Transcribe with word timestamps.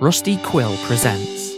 Rusty 0.00 0.36
Quill 0.36 0.76
presents. 0.86 1.57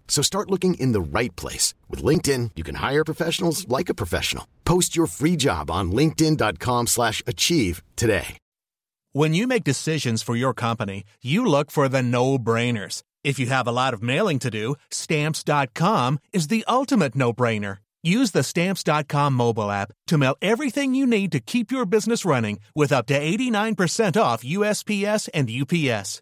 So 0.11 0.21
start 0.21 0.51
looking 0.51 0.73
in 0.73 0.91
the 0.91 0.99
right 0.99 1.33
place. 1.37 1.73
With 1.89 2.03
LinkedIn, 2.03 2.51
you 2.57 2.65
can 2.65 2.75
hire 2.75 3.05
professionals 3.05 3.65
like 3.69 3.87
a 3.87 3.93
professional. 3.93 4.45
Post 4.65 4.93
your 4.93 5.07
free 5.07 5.37
job 5.37 5.71
on 5.71 5.93
linkedin.com 5.93 6.87
slash 6.87 7.23
achieve 7.25 7.81
today. 7.95 8.37
When 9.13 9.33
you 9.33 9.47
make 9.47 9.63
decisions 9.63 10.21
for 10.21 10.35
your 10.35 10.53
company, 10.53 11.05
you 11.21 11.45
look 11.45 11.71
for 11.71 11.87
the 11.87 12.03
no-brainers. 12.03 13.03
If 13.23 13.39
you 13.39 13.47
have 13.47 13.67
a 13.67 13.71
lot 13.71 13.93
of 13.93 14.03
mailing 14.03 14.39
to 14.39 14.51
do, 14.51 14.75
stamps.com 14.89 16.19
is 16.33 16.47
the 16.47 16.65
ultimate 16.67 17.15
no-brainer. 17.15 17.77
Use 18.03 18.31
the 18.31 18.43
stamps.com 18.43 19.33
mobile 19.33 19.71
app 19.71 19.93
to 20.07 20.17
mail 20.17 20.35
everything 20.41 20.93
you 20.93 21.07
need 21.07 21.31
to 21.31 21.39
keep 21.39 21.71
your 21.71 21.85
business 21.85 22.25
running 22.25 22.59
with 22.75 22.91
up 22.91 23.05
to 23.07 23.17
89% 23.17 24.21
off 24.21 24.43
USPS 24.43 25.29
and 25.33 25.49
UPS. 25.49 26.21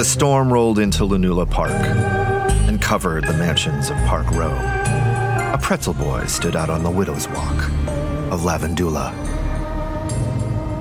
A 0.00 0.04
storm 0.04 0.50
rolled 0.50 0.78
into 0.78 1.02
Lunula 1.02 1.50
Park 1.50 1.72
and 1.72 2.80
covered 2.80 3.22
the 3.24 3.34
mansions 3.34 3.90
of 3.90 3.98
Park 4.06 4.30
Row, 4.30 4.48
a 5.52 5.58
pretzel 5.60 5.92
boy 5.92 6.24
stood 6.24 6.56
out 6.56 6.70
on 6.70 6.82
the 6.82 6.90
widow's 6.90 7.28
walk 7.28 7.64
of 8.32 8.40
Lavandula. 8.40 9.12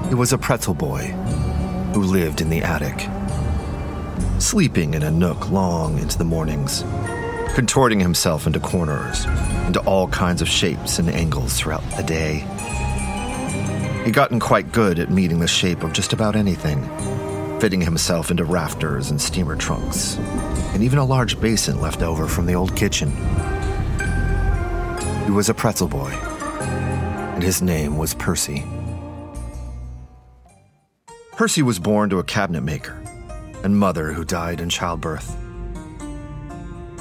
He 0.08 0.16
was 0.16 0.32
a 0.32 0.38
pretzel 0.38 0.74
boy 0.74 1.08
who 1.94 2.02
lived 2.02 2.40
in 2.40 2.50
the 2.50 2.62
attic, 2.62 3.10
sleeping 4.42 4.94
in 4.94 5.04
a 5.04 5.12
nook 5.12 5.52
long 5.52 6.00
into 6.00 6.18
the 6.18 6.24
mornings, 6.24 6.86
contorting 7.56 8.00
himself 8.00 8.48
into 8.48 8.62
corners, 8.62 9.26
into 9.68 9.82
all 9.82 10.08
kinds 10.08 10.42
of 10.42 10.48
shapes 10.48 10.98
and 10.98 11.10
angles 11.10 11.60
throughout 11.60 11.84
the 11.98 12.04
day. 12.04 12.46
He'd 14.06 14.14
gotten 14.14 14.40
quite 14.40 14.72
good 14.72 14.98
at 14.98 15.12
meeting 15.12 15.40
the 15.40 15.48
shape 15.48 15.84
of 15.84 15.92
just 15.92 16.14
about 16.14 16.38
anything 16.38 16.88
fitting 17.60 17.82
himself 17.82 18.32
into 18.32 18.46
rafters 18.46 19.12
and 19.12 19.22
steamer 19.22 19.56
trunks, 19.56 20.16
and 20.74 20.82
even 20.82 20.98
a 20.98 21.04
large 21.04 21.40
basin 21.42 21.82
left 21.82 22.02
over 22.02 22.26
from 22.26 22.46
the 22.46 22.54
old 22.54 22.74
kitchen. 22.76 23.12
He 25.26 25.32
was 25.32 25.50
a 25.50 25.54
pretzel 25.54 25.90
boy, 25.90 26.10
and 26.10 27.44
his 27.44 27.62
name 27.62 27.98
was 27.98 28.14
Percy. 28.14 28.64
Percy 31.34 31.62
was 31.62 31.80
born 31.80 32.10
to 32.10 32.20
a 32.20 32.24
cabinet 32.24 32.62
maker 32.62 33.04
and 33.64 33.78
mother 33.78 34.14
who 34.14 34.24
died 34.24 34.62
in 34.62 34.70
childbirth. 34.70 35.36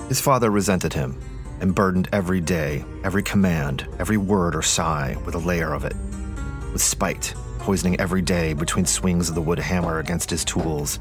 His 0.09 0.21
father 0.21 0.51
resented 0.51 0.93
him 0.93 1.21
and 1.61 1.75
burdened 1.75 2.09
every 2.13 2.41
day, 2.41 2.85
every 3.05 3.23
command, 3.23 3.87
every 4.01 4.17
word 4.17 4.57
or 4.57 4.63
sigh 4.63 5.17
with 5.25 5.35
a 5.37 5.39
layer 5.39 5.73
of 5.73 5.85
it, 5.85 5.95
with 6.73 6.83
spite 6.83 7.33
poisoning 7.69 8.01
every 8.01 8.23
day 8.23 8.55
between 8.55 8.87
swings 8.87 9.29
of 9.29 9.35
the 9.35 9.43
wood 9.43 9.59
hammer 9.59 9.99
against 9.99 10.31
his 10.31 10.43
tools, 10.43 10.99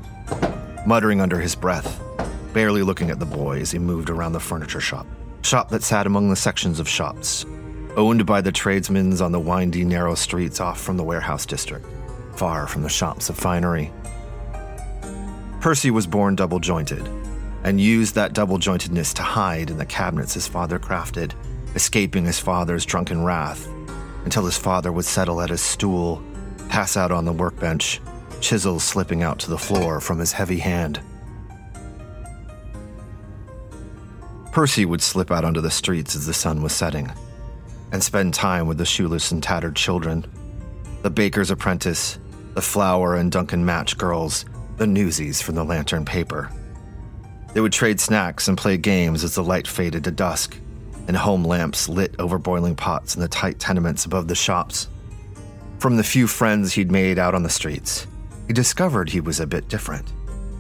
muttering 0.86 1.22
under 1.22 1.40
his 1.40 1.56
breath, 1.56 2.04
barely 2.52 2.82
looking 2.82 3.10
at 3.10 3.20
the 3.20 3.26
boy 3.26 3.62
as 3.62 3.72
he 3.72 3.80
moved 3.80 4.10
around 4.10 4.34
the 4.34 4.40
furniture 4.42 4.82
shop. 4.82 5.08
Shop 5.44 5.70
that 5.70 5.82
sat 5.82 6.06
among 6.06 6.30
the 6.30 6.36
sections 6.36 6.82
of 6.82 6.90
shops, 6.90 7.46
owned 7.96 8.26
by 8.26 8.42
the 8.42 8.52
tradesmen 8.52 9.22
on 9.22 9.32
the 9.32 9.40
windy, 9.40 9.86
narrow 9.86 10.14
streets 10.14 10.60
off 10.60 10.82
from 10.82 10.98
the 10.98 11.06
warehouse 11.06 11.46
district, 11.46 11.86
far 12.36 12.68
from 12.68 12.84
the 12.84 12.90
shops 12.90 13.30
of 13.30 13.38
finery. 13.38 13.90
Percy 15.62 15.90
was 15.90 16.06
born 16.06 16.36
double 16.36 16.60
jointed 16.60 17.08
and 17.64 17.80
used 17.80 18.14
that 18.16 18.34
double 18.34 18.58
jointedness 18.58 19.14
to 19.14 19.22
hide 19.22 19.70
in 19.70 19.78
the 19.78 19.86
cabinets 19.86 20.34
his 20.34 20.50
father 20.50 20.80
crafted, 20.80 21.32
escaping 21.76 22.26
his 22.26 22.42
father's 22.42 22.86
drunken 22.86 23.24
wrath 23.24 23.70
until 24.26 24.44
his 24.44 24.58
father 24.58 24.92
would 24.92 25.06
settle 25.06 25.40
at 25.40 25.50
his 25.50 25.62
stool 25.62 26.22
pass 26.70 26.98
out 26.98 27.12
on 27.12 27.26
the 27.26 27.34
workbench, 27.34 28.02
chisels 28.42 28.84
slipping 28.84 29.24
out 29.24 29.40
to 29.40 29.50
the 29.50 29.58
floor 29.58 30.00
from 30.00 30.20
his 30.20 30.32
heavy 30.32 30.60
hand. 30.60 31.02
Percy 34.52 34.86
would 34.86 35.02
slip 35.02 35.32
out 35.32 35.46
onto 35.46 35.62
the 35.62 35.70
streets 35.72 36.16
as 36.16 36.26
the 36.26 36.34
sun 36.34 36.62
was 36.62 36.74
setting 36.74 37.12
and 37.92 38.04
spend 38.04 38.34
time 38.34 38.68
with 38.68 38.78
the 38.78 38.86
shoeless 38.86 39.32
and 39.32 39.42
tattered 39.42 39.76
children, 39.76 40.26
the 41.04 41.10
baker's 41.10 41.52
apprentice, 41.52 42.20
the 42.54 42.62
flour 42.62 43.16
and 43.16 43.32
Duncan 43.32 43.66
match 43.66 43.98
girls, 43.98 44.46
the 44.78 44.88
newsies 44.88 45.42
from 45.42 45.56
the 45.56 45.64
lantern 45.64 46.06
paper. 46.06 46.52
They 47.54 47.62
would 47.62 47.72
trade 47.72 48.00
snacks 48.00 48.48
and 48.48 48.58
play 48.58 48.78
games 48.78 49.24
as 49.24 49.36
the 49.36 49.44
light 49.44 49.68
faded 49.68 50.04
to 50.04 50.12
dusk 50.12 50.58
and 51.08 51.16
home 51.16 51.44
lamps 51.44 51.88
lit 51.88 52.14
over 52.20 52.38
boiling 52.38 52.76
pots 52.76 53.16
in 53.16 53.22
the 53.22 53.28
tight 53.28 53.60
tenements 53.60 54.06
above 54.06 54.28
the 54.28 54.36
shops. 54.36 54.88
From 55.80 55.96
the 55.96 56.04
few 56.04 56.26
friends 56.26 56.74
he'd 56.74 56.92
made 56.92 57.20
out 57.20 57.36
on 57.36 57.44
the 57.44 57.50
streets, 57.50 58.08
he 58.48 58.54
discovered 58.54 59.10
he 59.10 59.22
was 59.22 59.40
a 59.40 59.46
bit 59.46 59.68
different. 59.68 60.12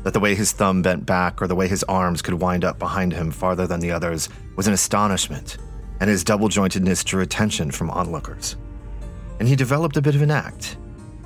That 0.03 0.13
the 0.13 0.19
way 0.19 0.35
his 0.35 0.51
thumb 0.51 0.83
bent 0.83 1.07
back 1.07 1.41
or 1.41 1.47
the 1.47 1.55
way 1.55 1.67
his 1.67 1.83
arms 1.85 2.21
could 2.21 2.35
wind 2.35 2.63
up 2.63 2.77
behind 2.77 3.13
him 3.13 3.31
farther 3.31 3.65
than 3.65 3.79
the 3.79 3.91
others 3.91 4.29
was 4.55 4.67
an 4.67 4.73
astonishment, 4.73 5.57
and 5.99 6.07
his 6.07 6.23
double 6.23 6.49
jointedness 6.49 7.03
drew 7.03 7.23
attention 7.23 7.71
from 7.71 7.89
onlookers. 7.89 8.57
And 9.39 9.47
he 9.47 9.55
developed 9.55 9.97
a 9.97 10.03
bit 10.03 10.13
of 10.13 10.21
an 10.21 10.29
act. 10.29 10.77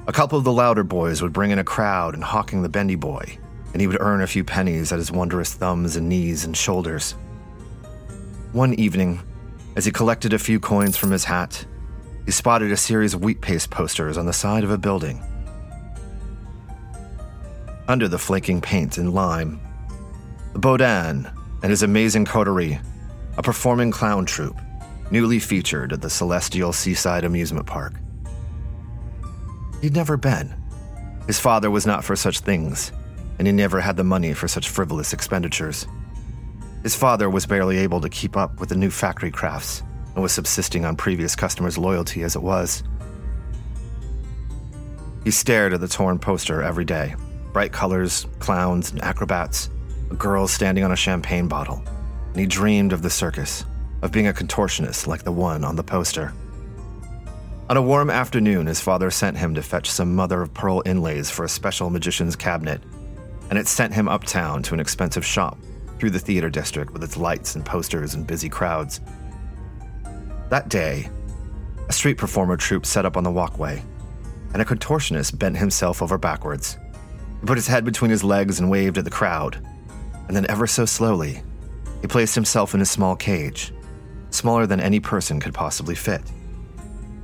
A 0.07 0.13
couple 0.13 0.37
of 0.37 0.45
the 0.45 0.53
louder 0.53 0.83
boys 0.83 1.21
would 1.21 1.33
bring 1.33 1.51
in 1.51 1.59
a 1.59 1.63
crowd 1.63 2.13
and 2.13 2.23
hawking 2.23 2.61
the 2.61 2.69
bendy 2.69 2.95
boy, 2.95 3.37
and 3.73 3.81
he 3.81 3.87
would 3.87 3.99
earn 3.99 4.21
a 4.21 4.27
few 4.27 4.45
pennies 4.45 4.93
at 4.93 4.99
his 4.99 5.11
wondrous 5.11 5.53
thumbs 5.53 5.97
and 5.97 6.07
knees 6.07 6.45
and 6.45 6.55
shoulders. 6.55 7.11
One 8.53 8.73
evening, 8.75 9.19
as 9.75 9.83
he 9.83 9.91
collected 9.91 10.31
a 10.31 10.39
few 10.39 10.61
coins 10.61 10.95
from 10.95 11.11
his 11.11 11.25
hat, 11.25 11.65
he 12.25 12.31
spotted 12.31 12.71
a 12.71 12.77
series 12.77 13.13
of 13.13 13.23
wheat 13.23 13.41
paste 13.41 13.69
posters 13.69 14.17
on 14.17 14.25
the 14.25 14.33
side 14.33 14.63
of 14.63 14.71
a 14.71 14.77
building. 14.77 15.21
Under 17.87 18.07
the 18.07 18.19
flaking 18.19 18.61
paint 18.61 18.97
and 18.97 19.13
lime, 19.13 19.59
Baudin 20.53 21.31
and 21.63 21.69
his 21.69 21.83
amazing 21.83 22.25
coterie, 22.25 22.79
a 23.37 23.43
performing 23.43 23.91
clown 23.91 24.25
troupe, 24.25 24.59
newly 25.09 25.39
featured 25.39 25.93
at 25.93 26.01
the 26.01 26.09
Celestial 26.09 26.73
Seaside 26.73 27.23
Amusement 27.23 27.65
Park. 27.65 27.93
He'd 29.81 29.95
never 29.95 30.15
been. 30.15 30.53
His 31.27 31.39
father 31.39 31.71
was 31.71 31.85
not 31.85 32.03
for 32.03 32.15
such 32.15 32.39
things, 32.39 32.91
and 33.39 33.47
he 33.47 33.51
never 33.51 33.79
had 33.79 33.97
the 33.97 34.03
money 34.03 34.33
for 34.33 34.47
such 34.47 34.69
frivolous 34.69 35.13
expenditures. 35.13 35.87
His 36.83 36.95
father 36.95 37.29
was 37.29 37.45
barely 37.45 37.77
able 37.77 38.01
to 38.01 38.09
keep 38.09 38.37
up 38.37 38.59
with 38.59 38.69
the 38.69 38.75
new 38.75 38.89
factory 38.89 39.31
crafts 39.31 39.83
and 40.13 40.23
was 40.23 40.31
subsisting 40.31 40.85
on 40.85 40.95
previous 40.95 41.35
customers' 41.35 41.77
loyalty 41.77 42.23
as 42.23 42.35
it 42.35 42.41
was. 42.41 42.83
He 45.23 45.31
stared 45.31 45.73
at 45.73 45.81
the 45.81 45.87
torn 45.87 46.19
poster 46.19 46.61
every 46.61 46.85
day 46.85 47.15
bright 47.53 47.73
colors, 47.73 48.27
clowns, 48.39 48.91
and 48.91 49.01
acrobats, 49.03 49.69
a 50.09 50.15
girl 50.15 50.47
standing 50.47 50.83
on 50.85 50.91
a 50.91 50.95
champagne 50.95 51.47
bottle, 51.47 51.83
and 52.29 52.39
he 52.39 52.45
dreamed 52.45 52.93
of 52.93 53.01
the 53.01 53.09
circus, 53.09 53.65
of 54.01 54.11
being 54.11 54.27
a 54.27 54.33
contortionist 54.33 55.05
like 55.05 55.23
the 55.23 55.31
one 55.31 55.65
on 55.65 55.75
the 55.75 55.83
poster. 55.83 56.33
On 57.69 57.77
a 57.77 57.81
warm 57.81 58.09
afternoon, 58.09 58.67
his 58.67 58.81
father 58.81 59.11
sent 59.11 59.37
him 59.37 59.53
to 59.55 59.61
fetch 59.61 59.89
some 59.89 60.15
mother 60.15 60.41
of 60.41 60.53
pearl 60.53 60.81
inlays 60.85 61.29
for 61.29 61.45
a 61.45 61.49
special 61.49 61.89
magician's 61.89 62.35
cabinet, 62.35 62.81
and 63.49 63.59
it 63.59 63.67
sent 63.67 63.93
him 63.93 64.07
uptown 64.07 64.63
to 64.63 64.73
an 64.73 64.79
expensive 64.79 65.25
shop 65.25 65.57
through 65.99 66.09
the 66.09 66.19
theater 66.19 66.49
district 66.49 66.91
with 66.91 67.03
its 67.03 67.17
lights 67.17 67.55
and 67.55 67.65
posters 67.65 68.13
and 68.13 68.25
busy 68.25 68.49
crowds. 68.49 68.99
That 70.51 70.67
day, 70.67 71.09
a 71.87 71.93
street 71.93 72.17
performer 72.17 72.57
troupe 72.57 72.85
set 72.85 73.05
up 73.05 73.15
on 73.15 73.23
the 73.23 73.31
walkway, 73.31 73.81
and 74.51 74.61
a 74.61 74.65
contortionist 74.65 75.39
bent 75.39 75.55
himself 75.55 76.01
over 76.01 76.17
backwards. 76.17 76.77
He 77.39 77.45
put 77.45 77.57
his 77.57 77.67
head 77.67 77.85
between 77.85 78.11
his 78.11 78.21
legs 78.21 78.59
and 78.59 78.69
waved 78.69 78.97
at 78.97 79.05
the 79.05 79.09
crowd, 79.09 79.65
and 80.27 80.35
then, 80.35 80.45
ever 80.49 80.67
so 80.67 80.83
slowly, 80.83 81.41
he 82.01 82.07
placed 82.07 82.35
himself 82.35 82.73
in 82.73 82.81
a 82.81 82.85
small 82.85 83.15
cage, 83.15 83.73
smaller 84.29 84.67
than 84.67 84.81
any 84.81 84.99
person 84.99 85.39
could 85.39 85.53
possibly 85.53 85.95
fit. 85.95 86.21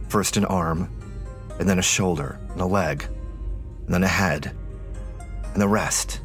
First 0.08 0.38
an 0.38 0.46
arm, 0.46 0.90
and 1.60 1.68
then 1.68 1.80
a 1.80 1.84
shoulder, 1.84 2.40
and 2.54 2.62
a 2.62 2.66
leg, 2.66 3.04
and 3.88 3.94
then 3.94 4.04
a 4.04 4.08
head, 4.08 4.56
and 5.52 5.62
the 5.62 5.68
rest. 5.68 6.22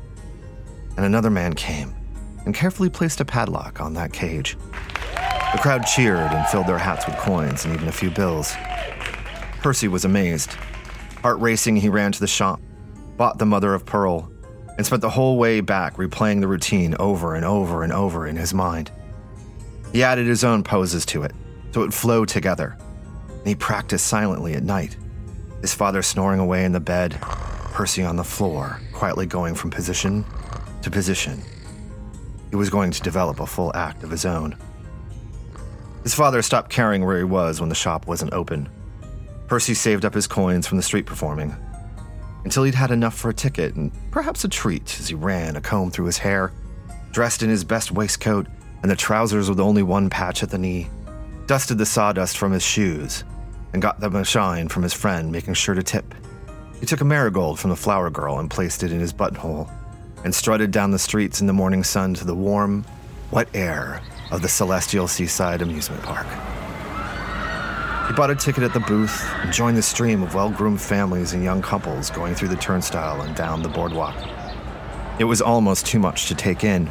And 0.97 1.05
another 1.05 1.31
man 1.31 1.55
came 1.55 1.97
and 2.45 2.55
carefully 2.55 2.91
placed 2.91 3.21
a 3.21 3.25
padlock 3.25 3.81
on 3.81 3.95
that 3.95 4.13
cage. 4.13 4.57
The 5.53 5.59
crowd 5.59 5.87
cheered 5.87 6.33
and 6.33 6.47
filled 6.49 6.67
their 6.67 6.79
hats 6.79 7.07
with 7.07 7.17
coins 7.17 7.65
and 7.65 7.75
even 7.75 7.89
a 7.89 7.93
few 7.93 8.11
bills. 8.11 8.55
Percy 9.61 9.87
was 9.87 10.05
amazed. 10.05 10.53
Heart 11.21 11.41
racing, 11.41 11.77
he 11.77 11.89
ran 11.89 12.11
to 12.13 12.21
the 12.21 12.27
shop, 12.27 12.61
bought 13.17 13.39
the 13.39 13.47
mother 13.47 13.75
of 13.75 13.85
pearl, 13.85 14.33
and 14.77 14.87
spent 14.87 15.03
the 15.03 15.11
whole 15.11 15.37
way 15.37 15.61
back 15.61 15.97
replaying 15.97 16.41
the 16.41 16.49
routine 16.49 16.97
over 16.99 17.35
and 17.35 17.45
over 17.45 17.83
and 17.83 17.93
over 17.93 18.27
in 18.27 18.37
his 18.37 18.55
mind. 18.55 18.91
He 19.93 20.03
added 20.03 20.27
his 20.27 20.43
own 20.43 20.65
poses 20.65 21.05
to 21.07 21.23
it, 21.23 21.33
so 21.73 21.83
it 21.83 21.93
flowed 21.93 22.29
together, 22.29 22.77
and 23.29 23.47
he 23.47 23.55
practiced 23.55 24.07
silently 24.07 24.55
at 24.55 24.63
night, 24.63 24.97
his 25.61 25.75
father 25.75 26.03
snoring 26.03 26.41
away 26.41 26.65
in 26.65 26.73
the 26.73 26.81
bed, 26.81 27.19
Percy 27.21 28.03
on 28.03 28.17
the 28.17 28.25
floor, 28.25 28.81
quietly 28.93 29.27
going 29.27 29.55
from 29.55 29.71
position 29.71 30.25
to 30.81 30.91
position. 30.91 31.43
He 32.51 32.57
was 32.57 32.71
going 32.71 32.91
to 32.91 33.03
develop 33.03 33.39
a 33.41 33.47
full 33.47 33.71
act 33.75 34.03
of 34.03 34.11
his 34.11 34.25
own. 34.25 34.57
His 36.03 36.15
father 36.15 36.43
stopped 36.43 36.71
caring 36.71 37.05
where 37.05 37.19
he 37.19 37.25
was 37.25 37.61
when 37.61 37.69
the 37.69 37.75
shop 37.75 38.07
wasn't 38.07 38.33
open. 38.33 38.69
Percy 39.47 39.75
saved 39.75 40.05
up 40.05 40.15
his 40.15 40.27
coins 40.27 40.67
from 40.67 40.77
the 40.77 40.83
street 40.83 41.07
performing 41.07 41.55
until 42.45 42.65
he'd 42.65 42.75
had 42.75 42.91
enough 42.91 43.15
for 43.15 43.29
a 43.31 43.35
ticket 43.35 43.77
and 43.77 43.93
perhaps 44.11 44.45
a 44.45 44.49
treat 44.49 44.99
as 44.99 45.09
he 45.09 45.15
ran 45.15 45.55
a 45.55 45.61
comb 45.61 45.91
through 45.91 46.07
his 46.07 46.19
hair, 46.19 46.53
dressed 47.13 47.43
in 47.43 47.49
his 47.49 47.63
best 47.63 47.93
waistcoat 47.93 48.47
and 48.83 48.91
the 48.91 48.97
trousers 48.97 49.49
with 49.49 49.61
only 49.61 49.83
one 49.83 50.11
patch 50.11 50.43
at 50.43 50.51
the 50.51 50.59
knee, 50.59 50.91
dusted 51.47 51.79
the 51.79 51.87
sawdust 51.87 52.37
from 52.37 52.51
his 52.51 52.65
shoes, 52.65 53.23
and 53.73 53.81
got 53.81 54.01
them 54.01 54.17
a 54.17 54.25
shine 54.25 54.69
from 54.69 54.83
his 54.83 54.93
friend, 54.93 55.31
making 55.31 55.55
sure 55.55 55.75
to 55.75 55.85
tip. 55.85 56.15
He 56.81 56.87
took 56.87 57.01
a 57.01 57.05
marigold 57.05 57.61
from 57.61 57.71
the 57.71 57.77
flower 57.77 58.11
girl 58.11 58.41
and 58.41 58.51
placed 58.51 58.83
it 58.83 58.91
in 58.91 58.99
his 58.99 59.13
buttonhole, 59.13 59.71
and 60.25 60.35
strutted 60.35 60.73
down 60.73 60.91
the 60.91 60.99
streets 60.99 61.41
in 61.41 61.47
the 61.47 61.53
morning 61.53 61.85
sun 61.85 62.15
to 62.15 62.25
the 62.25 62.35
warm, 62.35 62.85
wet 63.31 63.49
air 63.55 64.03
of 64.33 64.43
the 64.43 64.49
Celestial 64.49 65.07
Seaside 65.07 65.63
Amusement 65.63 66.03
Park. 66.03 66.27
He 68.09 68.15
bought 68.15 68.31
a 68.31 68.35
ticket 68.35 68.65
at 68.65 68.73
the 68.73 68.81
booth 68.81 69.23
and 69.37 69.53
joined 69.53 69.77
the 69.77 69.83
stream 69.83 70.23
of 70.23 70.35
well 70.35 70.51
groomed 70.51 70.81
families 70.81 71.35
and 71.35 71.45
young 71.45 71.63
couples 71.63 72.11
going 72.11 72.35
through 72.35 72.49
the 72.49 72.57
turnstile 72.57 73.21
and 73.23 73.37
down 73.37 73.63
the 73.63 73.69
boardwalk. 73.69 74.17
It 75.19 75.25
was 75.25 75.41
almost 75.41 75.87
too 75.87 75.99
much 75.99 76.27
to 76.27 76.35
take 76.35 76.65
in. 76.65 76.91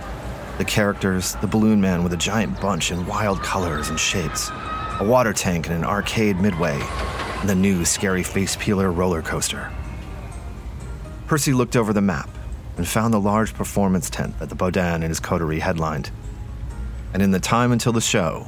The 0.58 0.66
characters, 0.66 1.36
the 1.36 1.48
balloon 1.48 1.82
man 1.82 2.04
with 2.04 2.14
a 2.14 2.18
giant 2.18 2.62
bunch 2.62 2.92
in 2.92 3.06
wild 3.08 3.42
colors 3.42 3.90
and 3.90 4.00
shapes, 4.00 4.50
a 5.00 5.04
water 5.04 5.34
tank 5.34 5.68
and 5.68 5.76
an 5.76 5.84
arcade 5.84 6.40
midway, 6.40 6.80
and 7.40 7.50
the 7.50 7.56
new 7.56 7.84
scary 7.86 8.24
face 8.24 8.56
peeler 8.56 8.92
roller 8.92 9.24
coaster. 9.24 9.72
Percy 11.26 11.54
looked 11.54 11.76
over 11.76 11.92
the 11.92 12.02
map 12.02 12.30
and 12.78 12.88
found 12.88 13.14
the 13.14 13.20
large 13.20 13.54
performance 13.54 14.10
tent 14.10 14.38
that 14.40 14.50
the 14.50 14.56
Baudin 14.56 14.96
and 14.96 15.06
his 15.06 15.20
coterie 15.20 15.60
headlined. 15.60 16.12
And 17.13 17.22
in 17.22 17.31
the 17.31 17.40
time 17.40 17.72
until 17.72 17.92
the 17.92 18.02
show, 18.02 18.48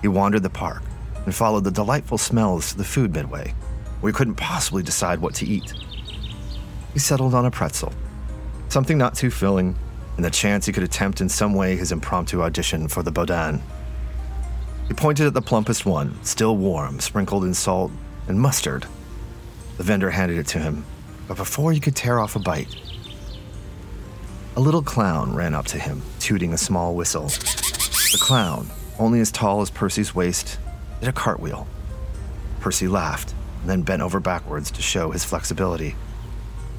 he 0.00 0.08
wandered 0.08 0.42
the 0.42 0.50
park 0.50 0.82
and 1.24 1.34
followed 1.34 1.64
the 1.64 1.70
delightful 1.70 2.18
smells 2.18 2.70
to 2.70 2.78
the 2.78 2.84
food 2.84 3.14
midway, 3.14 3.54
where 4.00 4.12
he 4.12 4.16
couldn't 4.16 4.34
possibly 4.34 4.82
decide 4.82 5.20
what 5.20 5.34
to 5.34 5.46
eat. 5.46 5.72
He 6.92 6.98
settled 6.98 7.34
on 7.34 7.46
a 7.46 7.50
pretzel, 7.50 7.92
something 8.68 8.98
not 8.98 9.14
too 9.14 9.30
filling, 9.30 9.76
and 10.16 10.24
the 10.24 10.30
chance 10.30 10.66
he 10.66 10.72
could 10.72 10.82
attempt 10.82 11.20
in 11.20 11.28
some 11.28 11.54
way 11.54 11.76
his 11.76 11.92
impromptu 11.92 12.42
audition 12.42 12.88
for 12.88 13.02
the 13.02 13.12
Baudin. 13.12 13.60
He 14.88 14.94
pointed 14.94 15.26
at 15.26 15.34
the 15.34 15.40
plumpest 15.40 15.86
one, 15.86 16.22
still 16.22 16.56
warm, 16.56 17.00
sprinkled 17.00 17.44
in 17.44 17.54
salt 17.54 17.92
and 18.28 18.38
mustard. 18.38 18.84
The 19.78 19.84
vendor 19.84 20.10
handed 20.10 20.38
it 20.38 20.46
to 20.48 20.58
him, 20.58 20.84
but 21.28 21.36
before 21.36 21.72
he 21.72 21.80
could 21.80 21.96
tear 21.96 22.18
off 22.18 22.36
a 22.36 22.40
bite, 22.40 22.68
a 24.54 24.60
little 24.60 24.82
clown 24.82 25.34
ran 25.34 25.54
up 25.54 25.66
to 25.66 25.78
him, 25.78 26.02
tooting 26.20 26.52
a 26.52 26.58
small 26.58 26.94
whistle. 26.94 27.30
The 28.12 28.18
clown, 28.18 28.68
only 28.98 29.20
as 29.20 29.32
tall 29.32 29.62
as 29.62 29.70
Percy's 29.70 30.14
waist, 30.14 30.58
did 31.00 31.08
a 31.08 31.12
cartwheel. 31.12 31.66
Percy 32.60 32.86
laughed 32.86 33.34
then 33.64 33.82
bent 33.82 34.02
over 34.02 34.20
backwards 34.20 34.70
to 34.72 34.82
show 34.82 35.10
his 35.10 35.24
flexibility. 35.24 35.94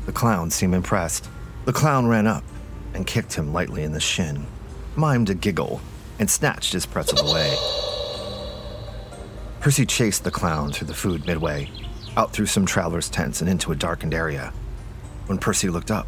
The 0.05 0.11
clown 0.11 0.51
seemed 0.51 0.75
impressed. 0.75 1.29
The 1.65 1.73
clown 1.73 2.07
ran 2.07 2.27
up 2.27 2.43
and 2.93 3.07
kicked 3.07 3.33
him 3.33 3.53
lightly 3.53 3.83
in 3.83 3.93
the 3.93 3.99
shin, 3.99 4.45
mimed 4.95 5.29
a 5.29 5.33
giggle, 5.33 5.81
and 6.19 6.29
snatched 6.29 6.73
his 6.73 6.85
pretzel 6.85 7.27
away. 7.27 7.55
Percy 9.59 9.85
chased 9.85 10.23
the 10.23 10.31
clown 10.31 10.71
through 10.71 10.87
the 10.87 10.93
food 10.93 11.25
midway, 11.25 11.69
out 12.17 12.33
through 12.33 12.47
some 12.47 12.65
travelers' 12.65 13.09
tents 13.09 13.41
and 13.41 13.49
into 13.49 13.71
a 13.71 13.75
darkened 13.75 14.13
area. 14.13 14.53
When 15.27 15.37
Percy 15.37 15.69
looked 15.69 15.89
up, 15.89 16.07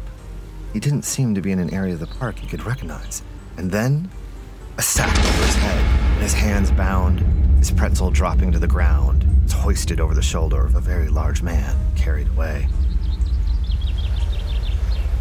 he 0.72 0.80
didn't 0.80 1.02
seem 1.02 1.34
to 1.34 1.40
be 1.40 1.52
in 1.52 1.58
an 1.58 1.72
area 1.72 1.94
of 1.94 2.00
the 2.00 2.06
park 2.06 2.38
he 2.38 2.46
could 2.46 2.66
recognize. 2.66 3.22
And 3.56 3.70
then, 3.70 4.10
a 4.78 4.82
sack 4.82 5.18
over 5.18 5.44
his 5.44 5.54
head, 5.54 5.84
and 6.12 6.22
his 6.22 6.34
hands 6.34 6.70
bound, 6.70 7.20
his 7.58 7.70
pretzel 7.70 8.10
dropping 8.10 8.52
to 8.52 8.58
the 8.58 8.66
ground, 8.66 9.24
It's 9.44 9.54
hoisted 9.54 10.00
over 10.00 10.12
the 10.12 10.22
shoulder 10.22 10.66
of 10.66 10.74
a 10.74 10.80
very 10.80 11.08
large 11.08 11.42
man, 11.42 11.74
carried 11.94 12.28
away. 12.28 12.68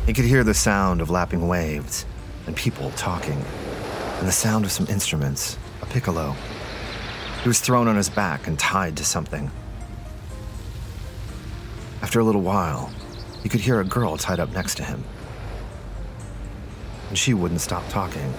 He 0.06 0.13
could 0.13 0.25
hear 0.25 0.44
the 0.44 0.54
sound 0.54 1.00
of 1.00 1.10
lapping 1.10 1.48
waves 1.48 2.06
and 2.48 2.56
people 2.56 2.92
talking, 2.98 3.42
and 4.19 4.28
the 4.28 4.31
sound 4.31 4.66
of 4.66 4.72
some 4.72 4.88
instruments, 4.88 5.57
a 5.81 5.86
piccolo. 5.86 6.36
He 7.42 7.48
was 7.48 7.62
thrown 7.62 7.88
on 7.88 7.96
his 7.96 8.10
back 8.10 8.48
and 8.48 8.59
tied 8.59 8.97
to 8.97 9.06
something. 9.06 9.50
After 12.02 12.19
a 12.19 12.24
little 12.24 12.42
while, 12.42 12.92
he 13.42 13.47
could 13.47 13.62
hear 13.62 13.80
a 13.80 13.85
girl 13.85 14.18
tied 14.18 14.40
up 14.40 14.52
next 14.52 14.76
to 14.78 14.83
him. 14.83 15.04
And 17.09 17.18
she 17.18 17.33
wouldn't 17.33 17.62
stop 17.62 17.88
talking. 17.90 18.33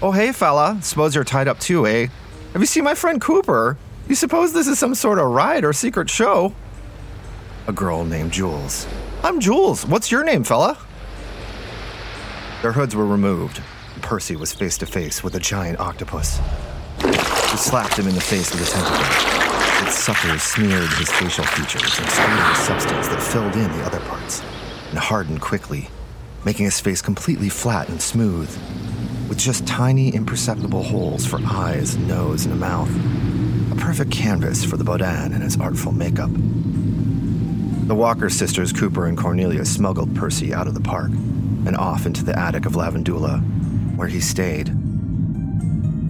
Oh, 0.00 0.12
hey, 0.12 0.30
fella. 0.30 0.78
Suppose 0.80 1.16
you're 1.16 1.24
tied 1.24 1.48
up 1.48 1.58
too, 1.58 1.84
eh? 1.84 2.06
Have 2.52 2.62
you 2.62 2.66
seen 2.66 2.84
my 2.84 2.94
friend 2.94 3.20
Cooper? 3.20 3.76
You 4.08 4.14
suppose 4.14 4.52
this 4.52 4.68
is 4.68 4.78
some 4.78 4.94
sort 4.94 5.18
of 5.18 5.26
ride 5.26 5.64
or 5.64 5.72
secret 5.72 6.08
show? 6.08 6.54
A 7.66 7.72
girl 7.72 8.04
named 8.04 8.32
Jules. 8.32 8.86
I'm 9.24 9.40
Jules. 9.40 9.84
What's 9.84 10.12
your 10.12 10.22
name, 10.22 10.44
fella? 10.44 10.78
Their 12.62 12.72
hoods 12.72 12.94
were 12.94 13.06
removed. 13.06 13.60
Percy 14.00 14.36
was 14.36 14.54
face 14.54 14.78
to 14.78 14.86
face 14.86 15.24
with 15.24 15.34
a 15.34 15.40
giant 15.40 15.80
octopus. 15.80 16.38
He 17.02 17.56
slapped 17.56 17.98
him 17.98 18.06
in 18.06 18.14
the 18.14 18.20
face 18.20 18.52
with 18.52 18.62
a 18.62 18.70
tentacle. 18.70 19.84
Its 19.84 19.98
suckers 19.98 20.42
smeared 20.42 20.90
his 20.90 21.10
facial 21.10 21.44
features 21.44 21.98
and 21.98 22.08
sprayed 22.08 22.52
a 22.52 22.54
substance 22.54 23.08
that 23.08 23.20
filled 23.20 23.56
in 23.56 23.70
the 23.76 23.84
other 23.84 24.00
parts 24.00 24.42
and 24.90 24.98
hardened 24.98 25.40
quickly, 25.40 25.88
making 26.44 26.66
his 26.66 26.78
face 26.78 27.02
completely 27.02 27.48
flat 27.48 27.88
and 27.88 28.00
smooth, 28.00 28.48
with 29.28 29.38
just 29.38 29.66
tiny, 29.66 30.10
imperceptible 30.10 30.82
holes 30.82 31.26
for 31.26 31.38
eyes, 31.44 31.96
nose, 31.96 32.44
and 32.44 32.54
a 32.54 32.56
mouth. 32.56 32.90
A 33.72 33.76
perfect 33.76 34.10
canvas 34.10 34.64
for 34.64 34.76
the 34.76 34.84
Baudin 34.84 35.34
and 35.34 35.42
his 35.42 35.58
artful 35.60 35.92
makeup. 35.92 36.30
The 36.32 37.94
Walker 37.94 38.30
sisters, 38.30 38.72
Cooper 38.72 39.06
and 39.06 39.16
Cornelia, 39.16 39.64
smuggled 39.64 40.14
Percy 40.14 40.52
out 40.52 40.66
of 40.66 40.74
the 40.74 40.80
park 40.80 41.10
and 41.10 41.76
off 41.76 42.06
into 42.06 42.24
the 42.24 42.38
attic 42.38 42.66
of 42.66 42.72
Lavandula, 42.72 43.40
where 43.96 44.08
he 44.08 44.20
stayed. 44.20 44.66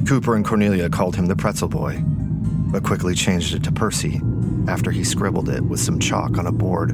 Cooper 0.06 0.34
and 0.34 0.44
Cornelia 0.44 0.88
called 0.88 1.16
him 1.16 1.26
the 1.26 1.36
Pretzel 1.36 1.68
Boy, 1.68 2.02
but 2.70 2.82
quickly 2.82 3.14
changed 3.14 3.54
it 3.54 3.62
to 3.64 3.72
Percy 3.72 4.20
after 4.68 4.90
he 4.90 5.04
scribbled 5.04 5.48
it 5.48 5.62
with 5.62 5.80
some 5.80 5.98
chalk 5.98 6.38
on 6.38 6.46
a 6.46 6.52
board. 6.52 6.90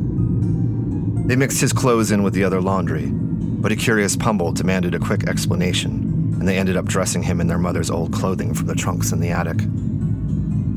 They 1.28 1.37
mixed 1.37 1.61
his 1.61 1.73
clothes 1.73 2.11
in 2.11 2.23
with 2.23 2.35
the 2.35 2.45
other 2.45 2.61
laundry, 2.61 3.07
but 3.07 3.73
a 3.73 3.76
curious 3.76 4.16
Pumble 4.16 4.52
demanded 4.52 4.95
a 4.95 4.99
quick 4.99 5.25
explanation, 5.25 6.03
and 6.38 6.49
they 6.49 6.59
ended 6.59 6.76
up 6.76 6.85
dressing 6.85 7.23
him 7.23 7.41
in 7.41 7.47
their 7.47 7.59
mother's 7.59 7.91
old 7.91 8.12
clothing 8.12 8.55
from 8.55 8.67
the 8.67 8.75
trunks 8.75 9.12
in 9.12 9.21
the 9.21 9.31
attic. 9.31 9.61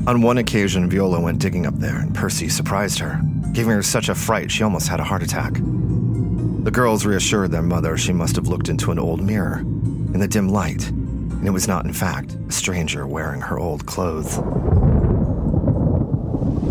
On 0.06 0.22
one 0.22 0.38
occasion, 0.38 0.88
Viola 0.88 1.20
went 1.20 1.38
digging 1.38 1.66
up 1.66 1.74
there, 1.74 1.98
and 1.98 2.14
Percy 2.14 2.48
surprised 2.48 2.98
her, 2.98 3.20
giving 3.52 3.72
her 3.72 3.82
such 3.82 4.08
a 4.08 4.14
fright 4.14 4.50
she 4.50 4.62
almost 4.62 4.88
had 4.88 5.00
a 5.00 5.04
heart 5.04 5.22
attack. 5.22 5.54
The 5.54 6.70
girls 6.70 7.04
reassured 7.04 7.50
their 7.50 7.62
mother 7.62 7.98
she 7.98 8.12
must 8.12 8.36
have 8.36 8.48
looked 8.48 8.68
into 8.68 8.90
an 8.90 8.98
old 8.98 9.20
mirror. 9.20 9.58
In 9.58 10.18
the 10.20 10.28
dim 10.28 10.48
light, 10.48 10.88
And 10.88 11.46
it 11.46 11.50
was 11.50 11.68
not, 11.68 11.84
in 11.84 11.92
fact, 11.92 12.36
a 12.48 12.52
stranger 12.52 13.06
wearing 13.06 13.40
her 13.40 13.58
old 13.58 13.86
clothes. 13.86 14.38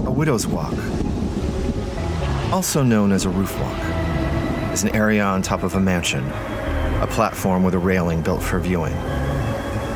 A 0.05 0.11
widow's 0.11 0.45
walk, 0.45 0.73
also 2.51 2.83
known 2.83 3.11
as 3.11 3.25
a 3.25 3.29
roof 3.29 3.57
walk, 3.59 4.73
is 4.73 4.83
an 4.83 4.95
area 4.95 5.23
on 5.23 5.41
top 5.41 5.63
of 5.63 5.75
a 5.75 5.79
mansion, 5.79 6.25
a 7.01 7.07
platform 7.07 7.63
with 7.63 7.75
a 7.75 7.79
railing 7.79 8.21
built 8.21 8.41
for 8.41 8.59
viewing. 8.59 8.95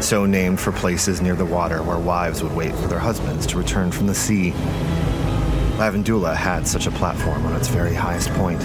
So 0.02 0.26
named 0.26 0.60
for 0.60 0.72
places 0.72 1.22
near 1.22 1.36
the 1.36 1.46
water 1.46 1.82
where 1.82 1.98
wives 1.98 2.44
would 2.44 2.56
wait 2.56 2.76
for 2.76 2.88
their 2.88 3.00
husbands 3.00 3.48
to 3.48 3.58
return 3.58 3.92
from 3.92 4.08
the 4.08 4.16
sea. 4.16 4.52
Lavandula 5.78 6.36
had 6.36 6.68
such 6.68 6.86
a 6.86 6.92
platform 6.92 7.46
on 7.46 7.56
its 7.56 7.68
very 7.68 7.94
highest 7.94 8.30
point. 8.34 8.62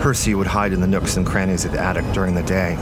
Percy 0.00 0.34
would 0.34 0.46
hide 0.46 0.72
in 0.72 0.80
the 0.80 0.86
nooks 0.86 1.18
and 1.18 1.26
crannies 1.26 1.66
of 1.66 1.72
the 1.72 1.78
attic 1.78 2.10
during 2.14 2.34
the 2.34 2.42
day, 2.42 2.76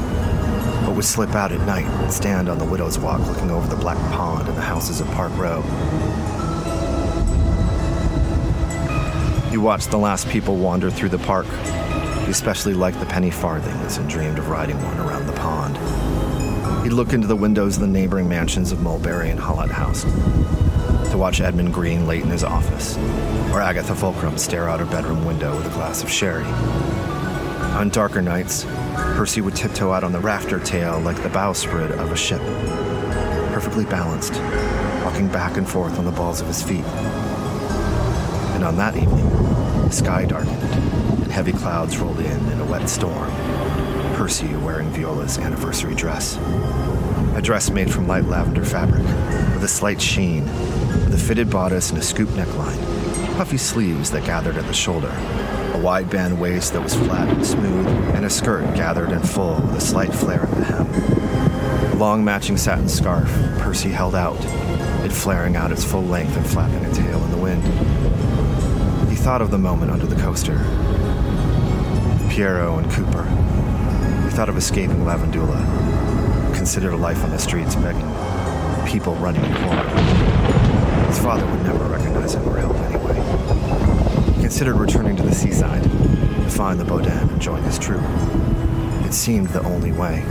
but 0.86 0.94
would 0.94 1.04
slip 1.04 1.34
out 1.34 1.50
at 1.50 1.60
night 1.66 1.84
and 1.84 2.12
stand 2.12 2.48
on 2.48 2.58
the 2.58 2.64
widow's 2.64 3.00
walk 3.00 3.20
looking 3.26 3.50
over 3.50 3.66
the 3.66 3.80
black 3.80 3.98
pond 4.12 4.46
and 4.46 4.56
the 4.56 4.62
houses 4.62 5.00
of 5.00 5.08
Park 5.08 5.36
Row. 5.36 5.62
He 9.50 9.56
watched 9.56 9.90
the 9.90 9.98
last 9.98 10.28
people 10.28 10.56
wander 10.56 10.88
through 10.88 11.08
the 11.08 11.18
park. 11.18 11.46
He 12.28 12.32
especially 12.32 12.74
liked 12.74 13.00
the 13.00 13.06
penny 13.06 13.30
farthings 13.30 13.96
and 13.96 14.06
dreamed 14.06 14.38
of 14.38 14.50
riding 14.50 14.76
one 14.82 14.98
around 14.98 15.26
the 15.26 15.32
pond. 15.32 15.78
He'd 16.84 16.92
look 16.92 17.14
into 17.14 17.26
the 17.26 17.34
windows 17.34 17.76
of 17.76 17.80
the 17.80 17.86
neighboring 17.86 18.28
mansions 18.28 18.70
of 18.70 18.82
Mulberry 18.82 19.30
and 19.30 19.40
Hollett 19.40 19.70
House 19.70 20.02
to 20.02 21.16
watch 21.16 21.40
Edmund 21.40 21.72
Green 21.72 22.06
late 22.06 22.22
in 22.22 22.28
his 22.28 22.44
office, 22.44 22.98
or 23.50 23.62
Agatha 23.62 23.94
Fulcrum 23.94 24.36
stare 24.36 24.68
out 24.68 24.78
her 24.78 24.84
bedroom 24.84 25.24
window 25.24 25.56
with 25.56 25.68
a 25.68 25.70
glass 25.70 26.02
of 26.02 26.10
sherry. 26.10 26.44
On 26.44 27.88
darker 27.88 28.20
nights, 28.20 28.66
Percy 28.94 29.40
would 29.40 29.56
tiptoe 29.56 29.92
out 29.92 30.04
on 30.04 30.12
the 30.12 30.20
rafter 30.20 30.60
tail 30.60 31.00
like 31.00 31.22
the 31.22 31.30
bowsprit 31.30 31.92
of 31.92 32.12
a 32.12 32.16
ship, 32.16 32.42
perfectly 33.54 33.86
balanced, 33.86 34.34
walking 35.02 35.28
back 35.28 35.56
and 35.56 35.66
forth 35.66 35.98
on 35.98 36.04
the 36.04 36.12
balls 36.12 36.42
of 36.42 36.46
his 36.46 36.62
feet. 36.62 36.84
And 38.54 38.64
on 38.64 38.76
that 38.76 38.98
evening, 38.98 39.30
the 39.30 39.92
sky 39.92 40.26
darkened 40.26 40.57
heavy 41.38 41.52
clouds 41.52 41.96
rolled 41.98 42.18
in 42.18 42.48
in 42.50 42.58
a 42.58 42.64
wet 42.64 42.88
storm. 42.88 43.30
Percy 44.16 44.56
wearing 44.56 44.88
Viola's 44.88 45.38
anniversary 45.38 45.94
dress. 45.94 46.36
A 47.36 47.40
dress 47.40 47.70
made 47.70 47.92
from 47.94 48.08
light 48.08 48.24
lavender 48.24 48.64
fabric, 48.64 49.04
with 49.54 49.62
a 49.62 49.68
slight 49.68 50.02
sheen, 50.02 50.46
with 51.04 51.14
a 51.14 51.16
fitted 51.16 51.48
bodice 51.48 51.90
and 51.90 51.98
a 52.00 52.02
scoop 52.02 52.28
neckline, 52.30 53.36
puffy 53.36 53.56
sleeves 53.56 54.10
that 54.10 54.24
gathered 54.24 54.56
at 54.56 54.66
the 54.66 54.74
shoulder, 54.74 55.12
a 55.74 55.80
wide 55.80 56.10
band 56.10 56.40
waist 56.40 56.72
that 56.72 56.82
was 56.82 56.96
flat 56.96 57.28
and 57.28 57.46
smooth, 57.46 57.86
and 58.16 58.24
a 58.24 58.30
skirt 58.30 58.74
gathered 58.74 59.10
and 59.12 59.30
full 59.30 59.60
with 59.60 59.76
a 59.76 59.80
slight 59.80 60.12
flare 60.12 60.42
at 60.42 60.50
the 60.56 60.64
hem. 60.64 61.92
A 61.92 61.94
long 61.94 62.24
matching 62.24 62.56
satin 62.56 62.88
scarf 62.88 63.32
Percy 63.60 63.90
held 63.90 64.16
out, 64.16 64.44
it 65.04 65.12
flaring 65.12 65.54
out 65.54 65.70
its 65.70 65.84
full 65.84 66.02
length 66.02 66.36
and 66.36 66.44
flapping 66.44 66.84
a 66.84 66.92
tail 66.92 67.22
in 67.22 67.30
the 67.30 67.38
wind. 67.38 67.62
He 69.08 69.14
thought 69.14 69.40
of 69.40 69.52
the 69.52 69.58
moment 69.58 69.92
under 69.92 70.06
the 70.06 70.20
coaster. 70.20 70.87
Piero 72.38 72.78
and 72.78 72.88
Cooper. 72.92 73.24
He 74.22 74.30
thought 74.30 74.48
of 74.48 74.56
escaping 74.56 74.98
Lavandula. 74.98 76.54
Considered 76.54 76.92
a 76.92 76.96
life 76.96 77.24
on 77.24 77.30
the 77.30 77.36
streets 77.36 77.74
begging, 77.74 78.08
people 78.86 79.16
running 79.16 79.44
in 79.44 79.50
horror. 79.50 79.88
His 81.08 81.18
father 81.18 81.44
would 81.44 81.64
never 81.64 81.84
recognize 81.86 82.34
him 82.34 82.48
or 82.48 82.58
help 82.58 82.76
anyway. 82.76 84.34
He 84.36 84.40
considered 84.40 84.76
returning 84.76 85.16
to 85.16 85.24
the 85.24 85.34
seaside 85.34 85.82
to 85.82 86.48
find 86.48 86.78
the 86.78 86.84
Baudin 86.84 87.28
and 87.28 87.42
join 87.42 87.60
his 87.64 87.76
troop. 87.76 88.04
It 89.04 89.14
seemed 89.14 89.48
the 89.48 89.64
only 89.64 89.90
way. 89.90 90.22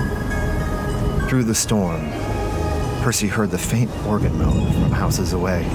Through 1.27 1.43
the 1.43 1.55
storm, 1.55 2.09
Percy 3.01 3.27
heard 3.27 3.51
the 3.51 3.57
faint 3.57 3.91
organ 4.05 4.37
moan 4.37 4.71
from 4.71 4.91
houses 4.91 5.33
away, 5.33 5.65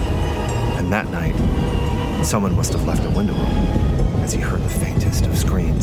and 0.79 0.91
that 0.91 1.11
night, 1.11 1.35
someone 2.25 2.57
must 2.57 2.73
have 2.73 2.87
left 2.87 3.05
a 3.05 3.11
window 3.11 3.35
open 3.35 3.93
as 4.23 4.33
he 4.33 4.41
heard 4.41 4.63
the 4.63 4.71
faintest 4.71 5.27
of 5.27 5.37
screams. 5.37 5.82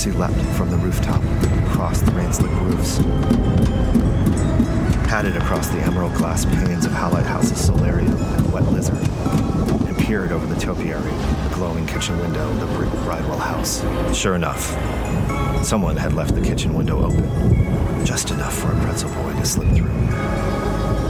Percy 0.00 0.12
leapt 0.12 0.56
from 0.56 0.70
the 0.70 0.78
rooftop, 0.78 1.22
across 1.68 2.00
the 2.00 2.10
rain-slick 2.12 2.50
roofs, 2.62 3.00
padded 5.06 5.36
across 5.36 5.68
the 5.68 5.78
emerald 5.80 6.14
glass 6.14 6.46
panes 6.46 6.86
of 6.86 6.92
Howlite 6.92 7.26
House's 7.26 7.60
solarium 7.60 8.18
like 8.18 8.40
a 8.40 8.48
wet 8.48 8.64
lizard, 8.72 8.96
and 9.86 9.98
peered 9.98 10.32
over 10.32 10.46
the 10.46 10.58
topiary, 10.58 11.02
the 11.02 11.50
glowing 11.52 11.86
kitchen 11.86 12.18
window 12.18 12.48
of 12.48 12.60
the 12.60 12.66
brick 12.78 12.88
Bridewell 13.04 13.38
house. 13.38 13.84
Sure 14.16 14.36
enough, 14.36 14.62
someone 15.62 15.98
had 15.98 16.14
left 16.14 16.34
the 16.34 16.40
kitchen 16.40 16.72
window 16.72 17.04
open, 17.04 18.06
just 18.06 18.30
enough 18.30 18.54
for 18.54 18.72
a 18.72 18.80
pretzel 18.80 19.10
boy 19.10 19.34
to 19.34 19.44
slip 19.44 19.68
through. 19.76 19.90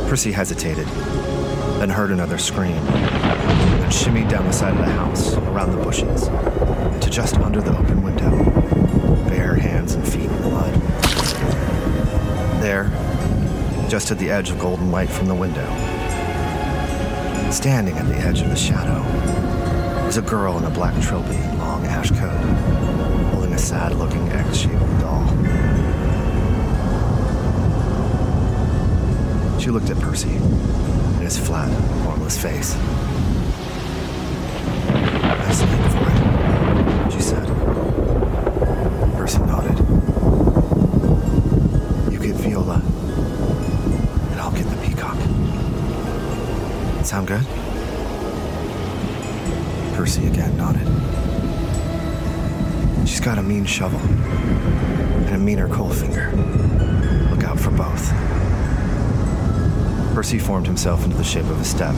Percy 0.09 0.33
hesitated, 0.33 0.89
then 1.79 1.91
heard 1.91 2.11
another 2.11 2.39
scream, 2.39 2.73
and 2.73 3.93
shimmied 3.93 4.29
down 4.29 4.47
the 4.47 4.53
side 4.53 4.73
of 4.73 4.85
the 4.85 4.93
house, 4.93 5.37
around 5.37 5.71
the 5.71 5.81
bushes, 5.81 6.25
to 7.01 7.09
just 7.09 7.37
under 7.37 7.61
the 7.61 7.71
open 7.79 8.03
window, 8.03 8.60
hands 9.81 9.95
and 9.95 10.07
feet 10.07 10.31
in 10.31 10.43
blood. 10.43 10.75
There, 12.61 12.91
just 13.89 14.11
at 14.11 14.19
the 14.19 14.31
edge 14.31 14.51
of 14.51 14.59
golden 14.59 14.91
light 14.91 15.09
from 15.09 15.27
the 15.27 15.35
window, 15.35 15.67
standing 17.51 17.97
at 17.97 18.07
the 18.07 18.17
edge 18.17 18.43
of 18.43 18.51
the 18.51 18.57
shadow, 18.57 19.01
was 20.05 20.19
a 20.19 20.23
girl 20.23 20.59
in 20.59 20.65
a 20.65 20.71
black 20.71 20.93
trilby 21.03 21.35
and 21.35 21.59
long 21.59 21.87
ash 21.87 22.11
coat, 22.11 22.37
holding 23.33 23.55
a 23.55 23.59
sad-looking 23.59 24.29
egg-shaped 24.29 25.01
doll. 25.01 25.27
She 29.59 29.71
looked 29.71 29.89
at 29.89 29.99
Percy 29.99 30.29
in 30.29 31.23
his 31.23 31.39
flat, 31.39 31.71
formless 32.05 32.37
face. 32.37 32.77
Nice 35.25 35.63
name 35.63 35.89
for 35.89 37.07
it, 37.07 37.13
she 37.13 37.21
said. 37.23 37.80
Percy 39.31 39.47
nodded. 39.47 39.79
You 42.13 42.19
get 42.19 42.35
Viola, 42.35 42.83
and 44.33 44.41
I'll 44.41 44.51
get 44.51 44.65
the 44.65 44.77
peacock. 44.85 45.15
Sound 47.05 47.29
good? 47.29 47.47
Percy 49.95 50.27
again 50.27 50.57
nodded. 50.57 50.85
She's 53.09 53.21
got 53.21 53.39
a 53.39 53.43
mean 53.43 53.65
shovel 53.65 54.01
and 54.01 55.37
a 55.37 55.39
meaner 55.39 55.69
coal 55.69 55.91
finger. 55.91 56.33
Look 57.31 57.45
out 57.45 57.61
for 57.61 57.71
both. 57.71 58.11
Percy 60.13 60.41
formed 60.41 60.67
himself 60.67 61.05
into 61.05 61.17
the 61.17 61.23
shape 61.23 61.45
of 61.45 61.61
a 61.61 61.65
step 61.65 61.95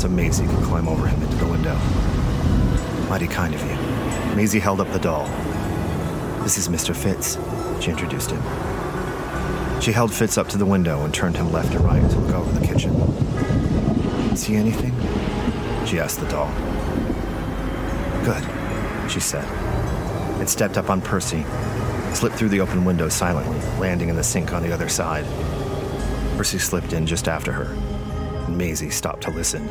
so 0.00 0.08
Maisie 0.08 0.46
could 0.46 0.64
climb 0.64 0.88
over 0.88 1.06
him 1.06 1.22
into 1.22 1.36
the 1.36 1.46
window. 1.48 1.78
Mighty 3.10 3.28
kind 3.28 3.54
of 3.54 3.60
you. 3.60 3.76
Maisie 4.34 4.58
held 4.58 4.80
up 4.80 4.90
the 4.92 4.98
doll. 4.98 5.28
This 6.46 6.58
is 6.58 6.68
Mr. 6.68 6.94
Fitz, 6.94 7.36
she 7.82 7.90
introduced 7.90 8.30
him. 8.30 8.40
She 9.80 9.90
held 9.90 10.14
Fitz 10.14 10.38
up 10.38 10.46
to 10.50 10.56
the 10.56 10.64
window 10.64 11.04
and 11.04 11.12
turned 11.12 11.36
him 11.36 11.50
left 11.50 11.74
and 11.74 11.84
right 11.84 12.08
to 12.08 12.18
look 12.20 12.36
over 12.36 12.56
the 12.56 12.64
kitchen. 12.64 14.36
See 14.36 14.54
anything? 14.54 14.92
She 15.86 15.98
asked 15.98 16.20
the 16.20 16.28
doll. 16.28 16.52
Good, 18.24 18.44
she 19.10 19.18
said, 19.18 19.44
and 20.38 20.48
stepped 20.48 20.78
up 20.78 20.88
on 20.88 21.00
Percy, 21.00 21.44
slipped 22.14 22.36
through 22.36 22.50
the 22.50 22.60
open 22.60 22.84
window 22.84 23.08
silently, 23.08 23.58
landing 23.80 24.08
in 24.08 24.14
the 24.14 24.22
sink 24.22 24.52
on 24.52 24.62
the 24.62 24.70
other 24.70 24.88
side. 24.88 25.24
Percy 26.36 26.60
slipped 26.60 26.92
in 26.92 27.08
just 27.08 27.26
after 27.26 27.50
her, 27.50 27.74
and 28.46 28.56
Maisie 28.56 28.90
stopped 28.90 29.24
to 29.24 29.32
listen. 29.32 29.66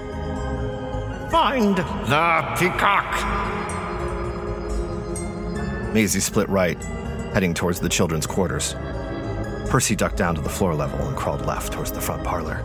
Find 1.29 1.77
the 1.77 2.55
peacock! 2.59 3.54
Maisie 5.95 6.19
split 6.19 6.49
right, 6.49 6.75
heading 7.33 7.53
towards 7.53 7.79
the 7.79 7.87
children's 7.87 8.27
quarters. 8.27 8.75
Percy 9.69 9.95
ducked 9.95 10.17
down 10.17 10.35
to 10.35 10.41
the 10.41 10.49
floor 10.49 10.75
level 10.75 10.99
and 11.07 11.15
crawled 11.15 11.45
left 11.45 11.71
towards 11.71 11.89
the 11.89 12.01
front 12.01 12.21
parlor. 12.21 12.59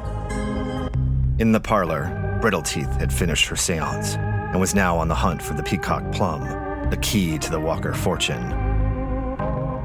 In 1.39 1.53
the 1.53 1.61
parlor, 1.61 2.11
Brittleteeth 2.43 2.93
had 2.99 3.13
finished 3.13 3.47
her 3.47 3.55
seance 3.55 4.17
and 4.17 4.59
was 4.59 4.75
now 4.75 4.99
on 4.99 5.07
the 5.07 5.15
hunt 5.15 5.41
for 5.41 5.55
the 5.55 5.63
peacock 5.63 6.11
plum, 6.11 6.41
the 6.91 6.97
key 6.97 7.39
to 7.39 7.53
the 7.53 7.61
Walker 7.61 7.95
fortune. 7.95 8.51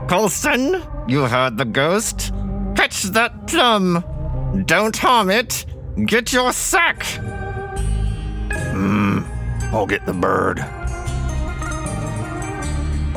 Coulson, 0.10 0.82
you 1.08 1.26
heard 1.26 1.56
the 1.56 1.66
ghost? 1.66 2.34
Catch 2.76 3.04
that 3.04 3.46
plum! 3.46 4.04
Don't 4.66 4.98
harm 4.98 5.30
it! 5.30 5.68
Get 6.08 6.34
your 6.34 6.52
sack! 6.52 7.04
Hmm, 8.50 9.20
I'll 9.66 9.86
get 9.86 10.04
the 10.08 10.14
bird. 10.14 10.66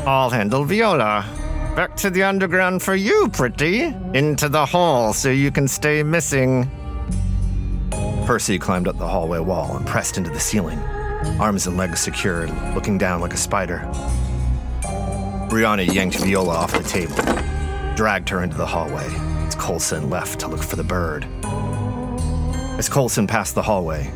I'll 0.09 0.31
handle 0.31 0.65
Viola. 0.65 1.23
Back 1.77 1.95
to 1.97 2.09
the 2.09 2.23
underground 2.23 2.83
for 2.83 2.95
you, 2.95 3.29
pretty. 3.29 3.95
Into 4.15 4.49
the 4.49 4.65
hall 4.65 5.13
so 5.13 5.29
you 5.29 5.51
can 5.51 5.69
stay 5.69 6.03
missing. 6.03 6.67
Percy 8.25 8.59
climbed 8.59 8.89
up 8.89 8.97
the 8.97 9.07
hallway 9.07 9.39
wall 9.39 9.77
and 9.77 9.87
pressed 9.87 10.17
into 10.17 10.31
the 10.31 10.41
ceiling, 10.41 10.79
arms 11.39 11.67
and 11.67 11.77
legs 11.77 12.01
secured, 12.01 12.51
looking 12.75 12.97
down 12.97 13.21
like 13.21 13.35
a 13.35 13.37
spider. 13.37 13.81
Brianna 15.51 15.87
yanked 15.93 16.17
Viola 16.17 16.55
off 16.55 16.73
the 16.73 16.83
table, 16.85 17.15
dragged 17.95 18.31
her 18.31 18.43
into 18.43 18.57
the 18.57 18.65
hallway 18.65 19.07
as 19.47 19.55
Colson 19.57 20.09
left 20.09 20.41
to 20.41 20.49
look 20.49 20.63
for 20.63 20.77
the 20.77 20.83
bird. 20.83 21.27
As 22.79 22.89
Colson 22.89 23.27
passed 23.27 23.55
the 23.55 23.63
hallway, 23.63 24.11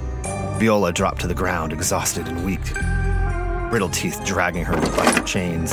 Viola 0.58 0.90
dropped 0.90 1.20
to 1.20 1.26
the 1.26 1.34
ground, 1.34 1.70
exhausted 1.70 2.28
and 2.28 2.46
weak, 2.46 2.72
brittle 3.72 3.88
teeth 3.88 4.22
dragging 4.22 4.62
her 4.62 4.76
like 4.76 5.14
her 5.14 5.24
chains. 5.24 5.72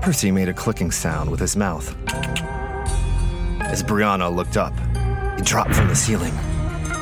Percy 0.00 0.30
made 0.30 0.48
a 0.48 0.54
clicking 0.54 0.92
sound 0.92 1.28
with 1.28 1.40
his 1.40 1.56
mouth. 1.56 1.92
As 3.62 3.82
Brianna 3.82 4.32
looked 4.32 4.56
up, 4.56 4.72
he 5.36 5.42
dropped 5.42 5.74
from 5.74 5.88
the 5.88 5.96
ceiling. 5.96 6.30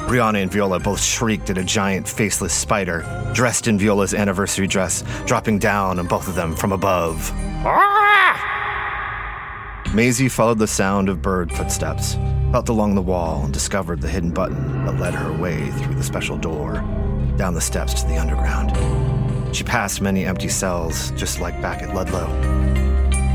Brianna 0.09 0.41
and 0.41 0.51
Viola 0.51 0.81
both 0.81 1.03
shrieked 1.03 1.51
at 1.51 1.59
a 1.59 1.63
giant 1.63 2.09
faceless 2.09 2.55
spider, 2.55 3.05
dressed 3.35 3.69
in 3.69 3.79
Viola's 3.79 4.15
anniversary 4.15 4.67
dress, 4.67 5.05
dropping 5.27 5.59
down 5.59 5.99
on 5.99 6.07
both 6.07 6.29
of 6.29 6.35
them 6.35 6.57
from 6.57 6.73
above. 6.73 7.35
Maisie 9.93 10.31
followed 10.31 10.59
the 10.59 10.67
sound 10.67 11.11
of 11.11 11.21
bird 11.21 11.53
footsteps, 11.53 12.15
felt 12.51 12.71
along 12.71 12.95
the 12.95 13.03
wall, 13.03 13.45
and 13.45 13.53
discovered 13.53 14.01
the 14.01 14.09
hidden 14.09 14.31
button 14.31 14.87
that 14.87 14.99
led 14.99 15.13
her 15.13 15.37
way 15.37 15.71
through 15.73 15.97
the 15.97 16.03
special 16.03 16.39
door, 16.39 16.83
down 17.37 17.55
the 17.55 17.61
steps 17.61 18.03
to 18.03 18.09
the 18.09 18.19
underground. 18.19 18.77
She 19.55 19.65
passed 19.65 20.01
many 20.01 20.25
empty 20.25 20.49
cells, 20.49 21.11
just 21.12 21.41
like 21.41 21.61
back 21.61 21.83
at 21.83 21.95
Ludlow. 21.95 22.27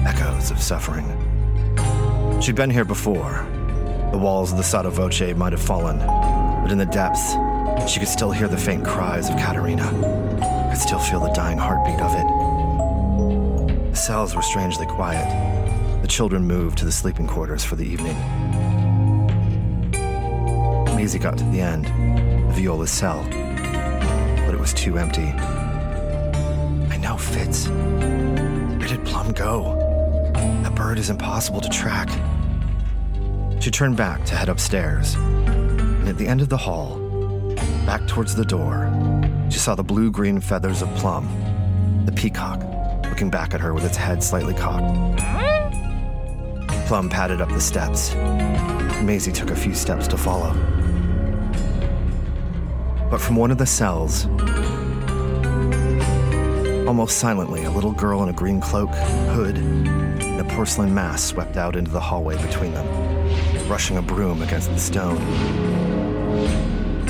Echoes 0.05 0.51
of 0.51 0.61
suffering. 0.61 1.05
She'd 2.41 2.55
been 2.55 2.69
here 2.69 2.85
before. 2.85 3.45
The 4.11 4.17
walls 4.17 4.51
of 4.51 4.57
the 4.57 4.63
Sotto 4.63 4.89
Voce 4.89 5.35
might 5.35 5.53
have 5.53 5.61
fallen, 5.61 5.99
but 5.99 6.71
in 6.71 6.77
the 6.77 6.85
depths, 6.85 7.33
she 7.91 7.99
could 7.99 8.07
still 8.07 8.31
hear 8.31 8.47
the 8.47 8.57
faint 8.57 8.85
cries 8.85 9.29
of 9.29 9.37
Katerina, 9.37 9.89
could 10.69 10.79
still 10.79 10.99
feel 10.99 11.19
the 11.19 11.31
dying 11.33 11.57
heartbeat 11.57 11.99
of 11.99 12.13
it. 12.13 13.91
The 13.91 13.95
cells 13.95 14.35
were 14.35 14.41
strangely 14.41 14.85
quiet. 14.85 15.27
The 16.01 16.07
children 16.07 16.43
moved 16.45 16.77
to 16.79 16.85
the 16.85 16.91
sleeping 16.91 17.27
quarters 17.27 17.63
for 17.63 17.75
the 17.75 17.85
evening. 17.85 18.15
Maisie 20.95 21.19
got 21.19 21.37
to 21.37 21.43
the 21.45 21.61
end 21.61 21.85
of 22.49 22.55
Viola's 22.55 22.91
cell, 22.91 23.23
it 24.57 24.59
was 24.59 24.73
too 24.73 24.97
empty. 24.97 25.27
I 26.91 26.97
know, 26.97 27.15
Fitz. 27.15 27.67
Where 27.67 28.87
did 28.87 29.05
Plum 29.05 29.31
go? 29.31 29.75
That 30.63 30.73
bird 30.73 30.97
is 30.97 31.11
impossible 31.11 31.61
to 31.61 31.69
track. 31.69 32.09
She 33.59 33.69
turned 33.69 33.97
back 33.97 34.25
to 34.25 34.35
head 34.35 34.49
upstairs, 34.49 35.13
and 35.13 36.09
at 36.09 36.17
the 36.17 36.27
end 36.27 36.41
of 36.41 36.49
the 36.49 36.57
hall, 36.57 36.97
back 37.85 38.07
towards 38.07 38.33
the 38.33 38.45
door, 38.45 38.91
she 39.51 39.59
saw 39.59 39.75
the 39.75 39.83
blue 39.83 40.09
green 40.09 40.41
feathers 40.41 40.81
of 40.81 40.89
Plum, 40.95 41.27
the 42.07 42.11
peacock, 42.11 42.59
looking 43.03 43.29
back 43.29 43.53
at 43.53 43.61
her 43.61 43.75
with 43.75 43.85
its 43.85 43.95
head 43.95 44.23
slightly 44.23 44.55
cocked. 44.55 45.21
Plum 46.87 47.09
padded 47.09 47.41
up 47.41 47.49
the 47.49 47.61
steps. 47.61 48.15
Maisie 49.03 49.31
took 49.31 49.51
a 49.51 49.55
few 49.55 49.75
steps 49.75 50.07
to 50.07 50.17
follow. 50.17 50.55
But 53.17 53.23
from 53.23 53.35
one 53.37 53.49
of 53.49 53.57
the 53.57 53.65
cells, 53.65 54.27
almost 56.87 57.17
silently, 57.17 57.63
a 57.63 57.71
little 57.71 57.91
girl 57.91 58.21
in 58.21 58.29
a 58.29 58.31
green 58.31 58.61
cloak, 58.61 58.91
hood, 59.31 59.57
and 59.57 60.39
a 60.39 60.43
porcelain 60.43 60.93
mask 60.93 61.29
swept 61.29 61.57
out 61.57 61.75
into 61.75 61.89
the 61.89 61.99
hallway 61.99 62.39
between 62.45 62.75
them, 62.75 62.85
brushing 63.65 63.97
a 63.97 64.03
broom 64.03 64.43
against 64.43 64.69
the 64.69 64.77
stone. 64.77 65.17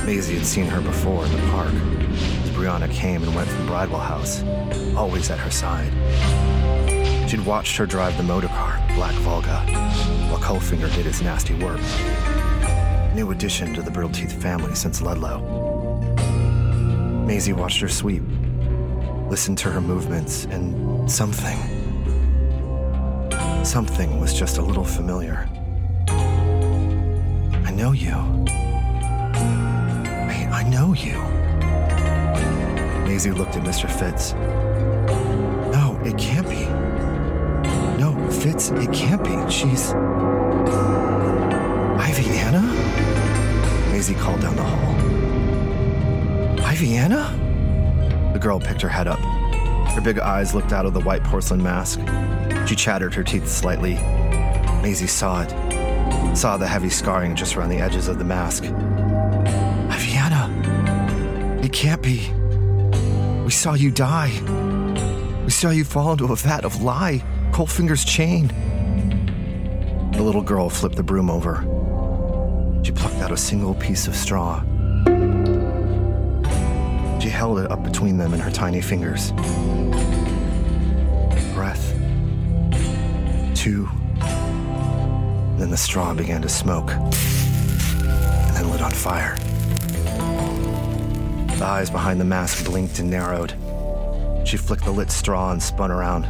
Maisie 0.06 0.38
had 0.38 0.46
seen 0.46 0.68
her 0.68 0.80
before 0.80 1.26
in 1.26 1.32
the 1.34 1.42
park, 1.50 1.74
as 1.74 2.52
Brianna 2.52 2.90
came 2.90 3.22
and 3.22 3.36
went 3.36 3.50
from 3.50 3.68
Bridewell 3.68 4.00
House, 4.00 4.46
always 4.96 5.30
at 5.30 5.40
her 5.40 5.52
side. 5.52 5.92
She'd 7.30 7.46
watched 7.46 7.76
her 7.76 7.86
drive 7.86 8.16
the 8.16 8.24
motor 8.24 8.48
car, 8.48 8.82
Black 8.96 9.14
Volga, 9.16 9.60
while 10.30 10.40
Coalfinger 10.40 10.88
did 10.96 11.06
his 11.06 11.22
nasty 11.22 11.54
work. 11.56 11.82
New 13.14 13.32
addition 13.32 13.74
to 13.74 13.82
the 13.82 13.92
Brittle 13.92 14.12
Teeth 14.12 14.42
family 14.42 14.74
since 14.74 15.02
Ludlow. 15.02 15.77
Maisie 17.28 17.52
watched 17.52 17.82
her 17.82 17.90
sweep, 17.90 18.24
listened 19.30 19.58
to 19.58 19.70
her 19.70 19.82
movements, 19.82 20.46
and 20.46 21.12
something. 21.12 21.58
Something 23.66 24.18
was 24.22 24.34
just 24.34 24.60
a 24.60 24.62
little 24.62 24.86
familiar. 24.86 25.50
I 26.08 27.72
know 27.76 27.92
you. 27.92 28.16
Wait, 30.26 30.48
I 30.48 30.64
know 30.70 30.94
you. 30.94 31.18
Maisie 33.06 33.32
looked 33.32 33.58
at 33.58 33.64
Mr. 33.64 33.92
Fitz. 33.92 34.32
No, 35.74 36.00
it 36.06 36.18
can't 36.18 36.48
be. 36.48 36.66
No, 38.00 38.16
Fitz, 38.32 38.70
it 38.70 38.94
can't 38.94 39.22
be. 39.22 39.52
She's. 39.52 39.94
Iviana? 42.00 42.62
Maisie 43.92 44.16
called 44.16 44.40
down 44.40 44.56
the 44.56 44.64
hall. 44.64 45.07
Ivy 46.80 46.96
The 48.34 48.40
girl 48.40 48.60
picked 48.60 48.84
her 48.84 48.90
head 48.90 49.08
up. 49.08 49.18
Her 49.18 50.02
big 50.02 50.20
eyes 50.20 50.54
looked 50.54 50.72
out 50.72 50.86
of 50.86 50.94
the 50.94 51.00
white 51.00 51.24
porcelain 51.24 51.64
mask. 51.64 52.00
She 52.68 52.76
chattered 52.76 53.16
her 53.16 53.24
teeth 53.24 53.48
slightly. 53.48 53.96
Maisie 54.84 55.08
saw 55.08 55.42
it. 55.42 56.38
Saw 56.38 56.56
the 56.56 56.68
heavy 56.68 56.92
scarring 56.92 57.36
just 57.36 57.58
around 57.58 57.70
the 57.70 57.80
edges 57.80 58.08
of 58.08 58.20
the 58.20 58.24
mask. 58.24 58.66
Iviana! 59.90 60.54
It 61.66 61.74
can't 61.74 62.04
be. 62.04 62.32
We 63.44 63.50
saw 63.50 63.74
you 63.74 63.90
die. 63.90 64.30
We 65.46 65.50
saw 65.50 65.72
you 65.72 65.84
fall 65.84 66.12
into 66.12 66.32
a 66.32 66.36
vat 66.36 66.64
of 66.64 66.84
lye. 66.84 67.24
Coalfinger's 67.54 68.06
chain. 68.06 68.50
The 70.14 70.22
little 70.22 70.44
girl 70.44 70.70
flipped 70.70 70.96
the 70.96 71.02
broom 71.02 71.32
over. 71.32 71.64
She 72.84 72.92
plucked 72.92 73.16
out 73.16 73.32
a 73.32 73.38
single 73.38 73.74
piece 73.74 74.08
of 74.08 74.16
straw. 74.16 74.64
Held 77.38 77.60
it 77.60 77.70
up 77.70 77.84
between 77.84 78.18
them 78.18 78.34
in 78.34 78.40
her 78.40 78.50
tiny 78.50 78.82
fingers. 78.82 79.32
Breath. 81.54 81.94
Two. 83.54 83.88
Then 85.60 85.70
the 85.70 85.78
straw 85.78 86.16
began 86.16 86.42
to 86.42 86.50
smoke. 86.50 86.90
And 86.90 88.56
then 88.56 88.72
lit 88.72 88.82
on 88.82 88.90
fire. 88.90 89.38
The 91.60 91.64
eyes 91.64 91.92
behind 91.92 92.20
the 92.20 92.26
mask 92.26 92.66
blinked 92.66 92.98
and 92.98 93.12
narrowed. 93.12 93.54
She 94.44 94.58
flicked 94.58 94.86
the 94.86 94.92
lit 94.92 95.12
straw 95.12 95.52
and 95.52 95.62
spun 95.62 95.92
around. 95.92 96.26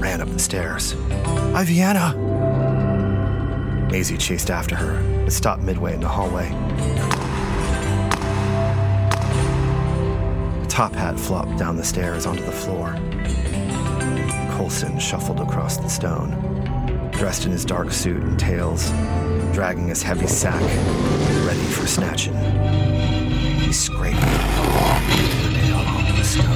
Ran 0.00 0.20
up 0.20 0.28
the 0.28 0.40
stairs. 0.40 0.94
Iviana! 1.54 2.16
Maisie 3.92 4.18
chased 4.18 4.50
after 4.50 4.74
her, 4.74 5.22
but 5.22 5.32
stopped 5.32 5.62
midway 5.62 5.94
in 5.94 6.00
the 6.00 6.08
hallway. 6.08 6.50
Top 10.72 10.94
hat 10.94 11.20
flopped 11.20 11.58
down 11.58 11.76
the 11.76 11.84
stairs 11.84 12.24
onto 12.24 12.42
the 12.42 12.50
floor. 12.50 12.96
Colson 14.56 14.98
shuffled 14.98 15.38
across 15.38 15.76
the 15.76 15.88
stone, 15.88 16.30
dressed 17.12 17.44
in 17.44 17.52
his 17.52 17.66
dark 17.66 17.92
suit 17.92 18.22
and 18.22 18.38
tails, 18.38 18.90
dragging 19.52 19.88
his 19.88 20.02
heavy 20.02 20.26
sack, 20.26 20.62
ready 21.46 21.60
for 21.64 21.86
snatching. 21.86 22.34
He 23.60 23.70
scraped 23.70 24.18
the 24.18 25.50
nail 25.52 25.76
onto 25.76 26.16
the 26.16 26.24
stone. 26.24 26.46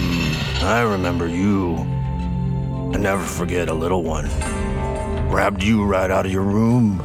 "Hmm, 0.00 0.64
I 0.64 0.80
remember 0.80 1.28
you. 1.28 1.86
I 2.94 2.96
never 2.96 3.24
forget 3.24 3.68
a 3.68 3.74
little 3.74 4.02
one. 4.02 4.30
Grabbed 5.28 5.62
you 5.62 5.84
right 5.84 6.10
out 6.10 6.24
of 6.24 6.32
your 6.32 6.44
room. 6.44 6.98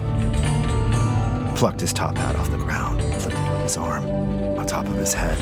Plucked 1.56 1.82
his 1.82 1.92
top 1.92 2.18
hat 2.18 2.38
off 2.38 2.50
the 2.50 2.58
ground, 2.58 3.02
flipped 3.22 3.38
it 3.38 3.50
on 3.50 3.62
his 3.62 3.76
arm, 3.76 4.06
top 4.72 4.88
of 4.88 4.96
his 4.96 5.14
head. 5.14 5.38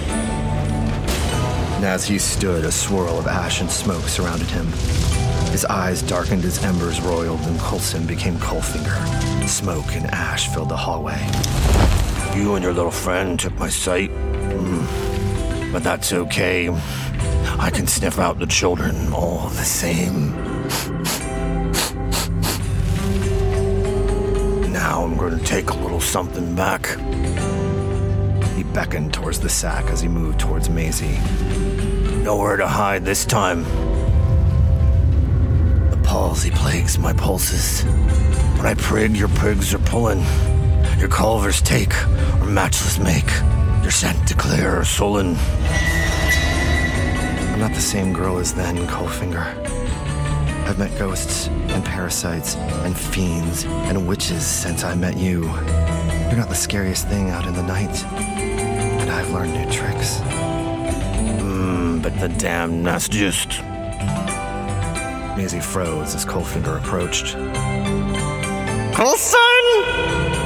And 1.75 1.85
as 1.85 2.07
he 2.07 2.17
stood, 2.17 2.65
a 2.65 2.71
swirl 2.71 3.19
of 3.19 3.27
ash 3.27 3.61
and 3.61 3.69
smoke 3.69 4.07
surrounded 4.07 4.49
him. 4.49 4.65
His 5.51 5.65
eyes 5.65 6.01
darkened 6.01 6.43
as 6.45 6.63
embers 6.63 6.99
roiled, 6.99 7.39
and 7.41 7.59
Coulson 7.59 8.07
became 8.07 8.37
Coalfinger. 8.37 9.47
Smoke 9.47 9.95
and 9.95 10.07
ash 10.07 10.47
filled 10.51 10.69
the 10.69 10.77
hallway. 10.77 11.19
You 12.35 12.55
and 12.55 12.63
your 12.63 12.73
little 12.73 12.89
friend 12.89 13.39
took 13.39 13.55
my 13.59 13.69
sight. 13.69 14.09
Mm, 14.09 15.71
But 15.71 15.83
that's 15.83 16.11
okay. 16.11 16.69
I 17.59 17.69
can 17.69 17.85
sniff 17.85 18.17
out 18.17 18.39
the 18.39 18.47
children 18.47 19.13
all 19.13 19.49
the 19.49 19.63
same. 19.63 20.31
Now 24.73 25.03
I'm 25.03 25.15
going 25.17 25.37
to 25.37 25.45
take 25.45 25.69
a 25.69 25.75
little 25.75 26.01
something 26.01 26.55
back. 26.55 26.97
He 28.59 28.65
beckoned 28.65 29.13
towards 29.13 29.39
the 29.39 29.47
sack 29.47 29.85
as 29.85 30.01
he 30.01 30.09
moved 30.09 30.37
towards 30.37 30.69
Maisie. 30.69 31.17
Nowhere 32.23 32.57
to 32.57 32.67
hide 32.67 33.05
this 33.05 33.23
time. 33.23 33.63
The 35.89 35.99
palsy 36.03 36.51
plagues 36.51 36.99
my 36.99 37.13
pulses. 37.13 37.83
When 38.57 38.65
I 38.65 38.73
prig, 38.73 39.15
your 39.15 39.29
prigs 39.29 39.73
are 39.73 39.79
pulling. 39.79 40.25
Your 40.99 41.07
culvers 41.07 41.61
take, 41.61 41.93
or 42.41 42.47
matchless 42.47 42.99
make. 42.99 43.31
Your 43.81 43.91
scent 43.91 44.27
declare 44.27 44.81
or 44.81 44.83
sullen. 44.83 45.37
I'm 47.53 47.59
not 47.59 47.73
the 47.73 47.79
same 47.79 48.11
girl 48.11 48.39
as 48.39 48.53
then, 48.53 48.75
Coalfinger. 48.87 49.55
I've 50.67 50.77
met 50.77 50.99
ghosts 50.99 51.47
and 51.47 51.85
parasites 51.85 52.57
and 52.57 52.99
fiends 52.99 53.63
and 53.63 54.05
witches 54.05 54.45
since 54.45 54.83
I 54.83 54.95
met 54.95 55.15
you. 55.15 55.43
You're 55.43 56.35
not 56.35 56.49
the 56.49 56.55
scariest 56.55 57.07
thing 57.07 57.29
out 57.29 57.47
in 57.47 57.53
the 57.53 57.63
night. 57.63 58.38
I've 59.19 59.31
learned 59.31 59.53
new 59.53 59.69
tricks. 59.69 60.19
Mmm, 61.41 62.01
but 62.01 62.17
the 62.21 62.29
damn 62.29 62.85
just. 62.85 63.61
Maisie 65.35 65.59
froze 65.59 66.15
as 66.15 66.25
Coalfinger 66.25 66.77
approached. 66.77 67.35
Colson! 68.95 69.39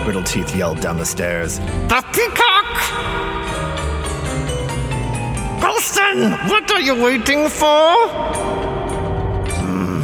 Brittle 0.04 0.24
Teeth 0.24 0.56
yelled 0.56 0.80
down 0.80 0.98
the 0.98 1.06
stairs. 1.06 1.60
The 1.60 2.04
peacock! 2.14 2.66
Colson, 5.62 6.32
what 6.50 6.72
are 6.72 6.82
you 6.82 6.96
waiting 6.96 7.50
for? 7.50 7.94
Hmm. 9.54 10.02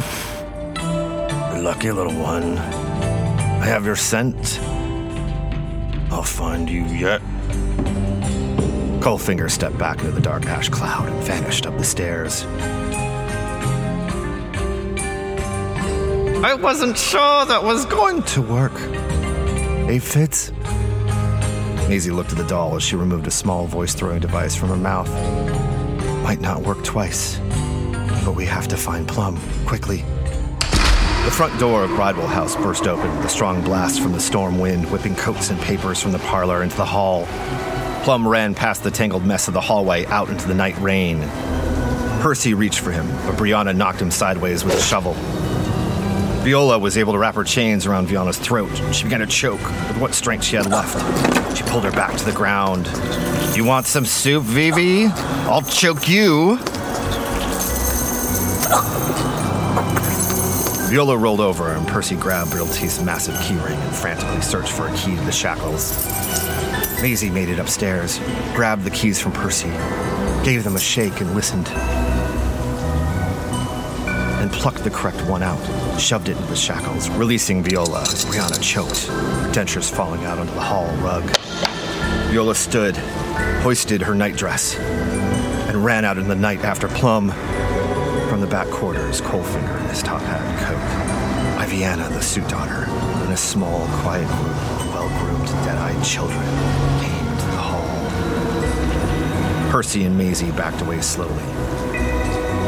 Lucky 1.60 1.90
little 1.90 2.14
one. 2.14 2.56
I 2.56 3.64
have 3.64 3.84
your 3.84 3.96
scent. 3.96 4.60
I'll 6.12 6.22
find 6.22 6.70
you 6.70 6.84
yet. 6.84 7.20
Coalfinger 9.00 9.50
stepped 9.50 9.78
back 9.78 10.00
into 10.00 10.12
the 10.12 10.20
dark 10.20 10.44
ash 10.44 10.68
cloud 10.68 11.08
and 11.08 11.22
vanished 11.24 11.66
up 11.66 11.76
the 11.78 11.84
stairs. 11.84 12.44
I 16.44 16.54
wasn't 16.54 16.98
sure 16.98 17.46
that 17.46 17.62
was 17.62 17.86
going 17.86 18.22
To 18.22 18.42
work. 18.42 18.78
Eight 19.88 20.02
fits? 20.02 20.52
Maisie 21.88 22.10
looked 22.10 22.32
at 22.32 22.38
the 22.38 22.46
doll 22.46 22.76
as 22.76 22.82
she 22.82 22.94
removed 22.94 23.26
a 23.26 23.30
small 23.30 23.66
voice 23.66 23.94
throwing 23.94 24.20
device 24.20 24.54
from 24.54 24.68
her 24.68 24.76
mouth. 24.76 25.10
Might 26.22 26.40
not 26.40 26.62
work 26.62 26.84
twice, 26.84 27.38
but 28.24 28.34
we 28.36 28.44
have 28.44 28.68
to 28.68 28.76
find 28.76 29.08
Plum 29.08 29.40
quickly. 29.64 30.04
The 31.24 31.32
front 31.32 31.58
door 31.58 31.84
of 31.84 31.90
Bridewell 31.90 32.28
House 32.28 32.54
burst 32.54 32.86
open 32.86 33.16
with 33.16 33.26
a 33.26 33.30
strong 33.30 33.62
blast 33.62 34.02
from 34.02 34.12
the 34.12 34.20
storm 34.20 34.58
wind, 34.58 34.90
whipping 34.90 35.16
coats 35.16 35.50
and 35.50 35.58
papers 35.60 36.00
from 36.02 36.12
the 36.12 36.18
parlor 36.18 36.62
into 36.62 36.76
the 36.76 36.84
hall. 36.84 37.26
Plum 38.02 38.26
ran 38.26 38.54
past 38.54 38.82
the 38.82 38.90
tangled 38.90 39.26
mess 39.26 39.46
of 39.46 39.52
the 39.52 39.60
hallway 39.60 40.06
out 40.06 40.30
into 40.30 40.48
the 40.48 40.54
night 40.54 40.78
rain. 40.78 41.20
Percy 42.20 42.54
reached 42.54 42.80
for 42.80 42.90
him, 42.90 43.06
but 43.26 43.36
Brianna 43.36 43.76
knocked 43.76 44.00
him 44.00 44.10
sideways 44.10 44.64
with 44.64 44.74
a 44.74 44.80
shovel. 44.80 45.12
Viola 46.42 46.78
was 46.78 46.96
able 46.96 47.12
to 47.12 47.18
wrap 47.18 47.34
her 47.34 47.44
chains 47.44 47.84
around 47.84 48.08
Viana's 48.08 48.38
throat. 48.38 48.70
She 48.94 49.04
began 49.04 49.20
to 49.20 49.26
choke 49.26 49.60
with 49.60 49.98
what 49.98 50.14
strength 50.14 50.46
she 50.46 50.56
had 50.56 50.66
left. 50.66 50.96
She 51.54 51.62
pulled 51.64 51.84
her 51.84 51.90
back 51.90 52.16
to 52.16 52.24
the 52.24 52.32
ground. 52.32 52.90
You 53.54 53.64
want 53.66 53.86
some 53.86 54.06
soup, 54.06 54.44
Vivi? 54.44 55.06
I'll 55.46 55.60
choke 55.60 56.08
you. 56.08 56.56
Viola 60.88 61.18
rolled 61.18 61.40
over, 61.40 61.74
and 61.74 61.86
Percy 61.86 62.16
grabbed 62.16 62.52
Teeth's 62.72 63.02
massive 63.02 63.34
keyring 63.34 63.76
and 63.76 63.94
frantically 63.94 64.40
searched 64.40 64.72
for 64.72 64.88
a 64.88 64.96
key 64.96 65.14
to 65.16 65.22
the 65.22 65.32
shackles. 65.32 66.06
Maisie 67.02 67.30
made 67.30 67.48
it 67.48 67.58
upstairs, 67.58 68.18
grabbed 68.54 68.84
the 68.84 68.90
keys 68.90 69.18
from 69.20 69.32
Percy, 69.32 69.70
gave 70.44 70.64
them 70.64 70.76
a 70.76 70.80
shake, 70.80 71.20
and 71.22 71.34
listened. 71.34 71.66
And 74.38 74.52
plucked 74.52 74.84
the 74.84 74.90
correct 74.90 75.20
one 75.22 75.42
out, 75.42 75.58
shoved 75.98 76.28
it 76.28 76.36
into 76.36 76.48
the 76.48 76.56
shackles, 76.56 77.08
releasing 77.10 77.62
Viola 77.62 78.02
as 78.02 78.26
Brianna 78.26 78.62
choked, 78.62 79.08
dentures 79.54 79.90
falling 79.90 80.24
out 80.26 80.38
onto 80.38 80.52
the 80.52 80.60
hall 80.60 80.94
rug. 80.98 81.24
Viola 82.28 82.54
stood, 82.54 82.96
hoisted 83.62 84.02
her 84.02 84.14
nightdress, 84.14 84.76
and 84.76 85.82
ran 85.82 86.04
out 86.04 86.18
in 86.18 86.28
the 86.28 86.36
night 86.36 86.64
after 86.64 86.86
Plum. 86.88 87.30
From 88.28 88.40
the 88.40 88.46
back 88.46 88.68
quarters, 88.68 89.22
Coalfinger 89.22 89.80
in 89.80 89.88
his 89.88 90.02
top 90.02 90.20
hat 90.22 90.42
and 90.42 90.58
coat, 90.66 91.66
Iviana, 91.66 92.10
the 92.10 92.20
suit 92.20 92.46
daughter, 92.48 92.84
and 93.24 93.32
a 93.32 93.36
small, 93.36 93.86
quiet 94.02 94.28
group 94.28 94.56
of 94.80 94.94
well-groomed, 94.94 95.46
dead-eyed 95.64 96.04
children 96.04 96.40
came 96.40 96.48
into 96.48 96.64
the 96.64 96.78
hall. 96.78 96.89
Percy 99.70 100.02
and 100.02 100.18
Maisie 100.18 100.50
backed 100.50 100.82
away 100.82 101.00
slowly, 101.00 101.44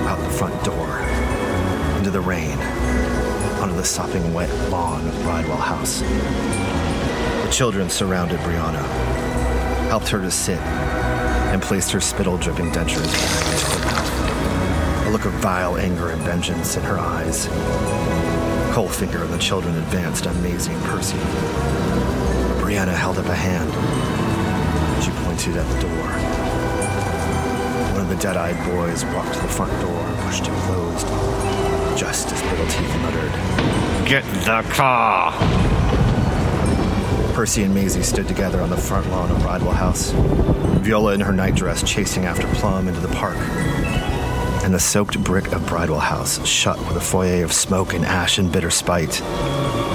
out 0.06 0.20
the 0.20 0.30
front 0.30 0.54
door, 0.62 0.98
into 1.98 2.12
the 2.12 2.20
rain, 2.20 2.56
onto 3.60 3.74
the 3.74 3.84
sopping 3.84 4.32
wet 4.32 4.48
lawn 4.70 5.08
of 5.08 5.14
Bridewell 5.22 5.56
House. 5.56 6.00
The 6.00 7.50
children 7.50 7.90
surrounded 7.90 8.38
Brianna, 8.40 8.82
helped 9.88 10.10
her 10.10 10.20
to 10.20 10.30
sit, 10.30 10.60
and 10.60 11.60
placed 11.60 11.90
her 11.90 12.00
spittle-dripping 12.00 12.70
dentures 12.70 13.12
back 13.12 13.52
into 13.52 13.66
her 13.66 13.84
mouth 13.84 15.08
a 15.08 15.10
look 15.10 15.24
of 15.24 15.32
vile 15.34 15.76
anger 15.78 16.10
and 16.10 16.22
vengeance 16.22 16.76
in 16.76 16.84
her 16.84 17.00
eyes. 17.00 17.48
Coalfinger 18.76 19.22
and 19.22 19.32
the 19.32 19.38
children 19.38 19.74
advanced 19.74 20.28
on 20.28 20.40
Maisie 20.40 20.72
and 20.72 20.84
Percy. 20.84 21.18
Brianna 22.62 22.94
held 22.94 23.18
up 23.18 23.26
a 23.26 23.34
hand. 23.34 23.68
She 25.02 25.10
pointed 25.24 25.56
at 25.56 25.66
the 25.68 25.80
door. 25.80 26.51
The 28.12 28.18
dead-eyed 28.18 28.66
boys 28.66 29.06
walked 29.06 29.32
to 29.32 29.40
the 29.40 29.48
front 29.48 29.72
door 29.80 29.98
and 29.98 30.18
pushed 30.18 30.42
it 30.46 30.52
closed, 30.64 31.06
just 31.98 32.30
as 32.30 32.42
Brittle 32.42 32.66
Teeth 32.66 32.94
muttered, 33.00 33.32
Get 34.06 34.22
the 34.44 34.62
car. 34.70 35.32
Percy 37.32 37.62
and 37.62 37.74
Maisie 37.74 38.02
stood 38.02 38.28
together 38.28 38.60
on 38.60 38.68
the 38.68 38.76
front 38.76 39.08
lawn 39.08 39.30
of 39.30 39.38
Bridewell 39.38 39.72
House. 39.72 40.10
Viola 40.82 41.14
in 41.14 41.22
her 41.22 41.32
nightdress 41.32 41.82
chasing 41.84 42.26
after 42.26 42.46
Plum 42.48 42.86
into 42.86 43.00
the 43.00 43.08
park. 43.14 43.38
And 44.62 44.74
the 44.74 44.78
soaked 44.78 45.18
brick 45.24 45.50
of 45.50 45.62
Bridewell 45.62 45.98
House 45.98 46.46
shut 46.46 46.78
with 46.80 46.98
a 46.98 47.00
foyer 47.00 47.42
of 47.42 47.52
smoke 47.54 47.94
and 47.94 48.04
ash 48.04 48.36
and 48.36 48.52
bitter 48.52 48.70
spite. 48.70 49.22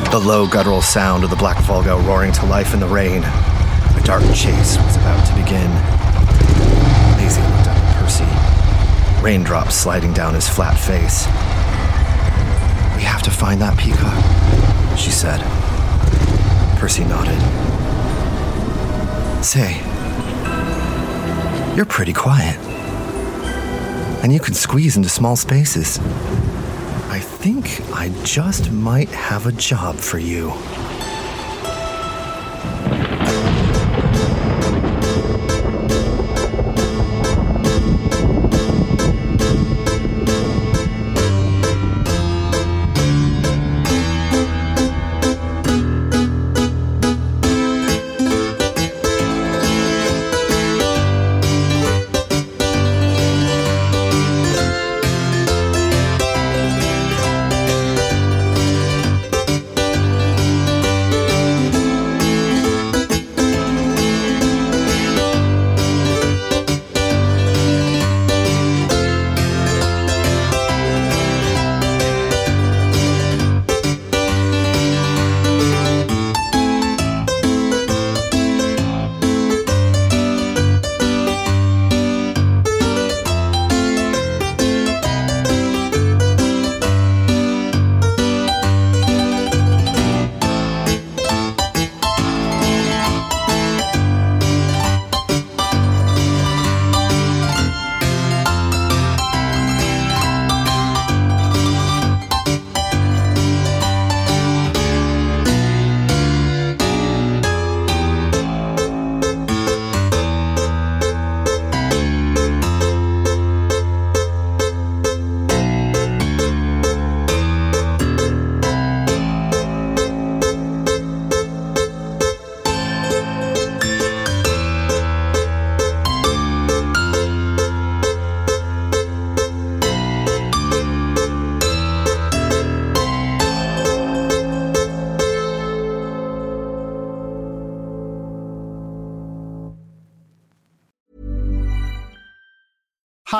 The 0.09 0.19
low 0.25 0.47
guttural 0.47 0.81
sound 0.81 1.23
of 1.23 1.29
the 1.29 1.35
Black 1.35 1.63
Volga 1.65 1.95
roaring 1.97 2.31
to 2.31 2.47
life 2.47 2.73
in 2.73 2.79
the 2.79 2.87
rain. 2.87 3.23
A 3.23 4.01
dark 4.03 4.23
chase 4.33 4.75
was 4.75 4.95
about 4.95 5.27
to 5.27 5.35
begin. 5.35 6.06
Raindrops 9.27 9.75
sliding 9.75 10.13
down 10.13 10.33
his 10.33 10.47
flat 10.47 10.79
face. 10.79 11.25
We 12.95 13.03
have 13.03 13.21
to 13.23 13.29
find 13.29 13.59
that 13.59 13.77
peacock, 13.77 14.17
she 14.97 15.11
said. 15.11 15.41
Percy 16.79 17.03
nodded. 17.03 17.37
Say, 19.43 19.81
you're 21.75 21.85
pretty 21.85 22.13
quiet. 22.13 22.55
And 24.23 24.31
you 24.31 24.39
can 24.39 24.53
squeeze 24.53 24.95
into 24.95 25.09
small 25.09 25.35
spaces. 25.35 25.99
I 27.09 27.19
think 27.19 27.81
I 27.93 28.13
just 28.23 28.71
might 28.71 29.09
have 29.09 29.45
a 29.45 29.51
job 29.51 29.97
for 29.97 30.19
you. 30.19 30.53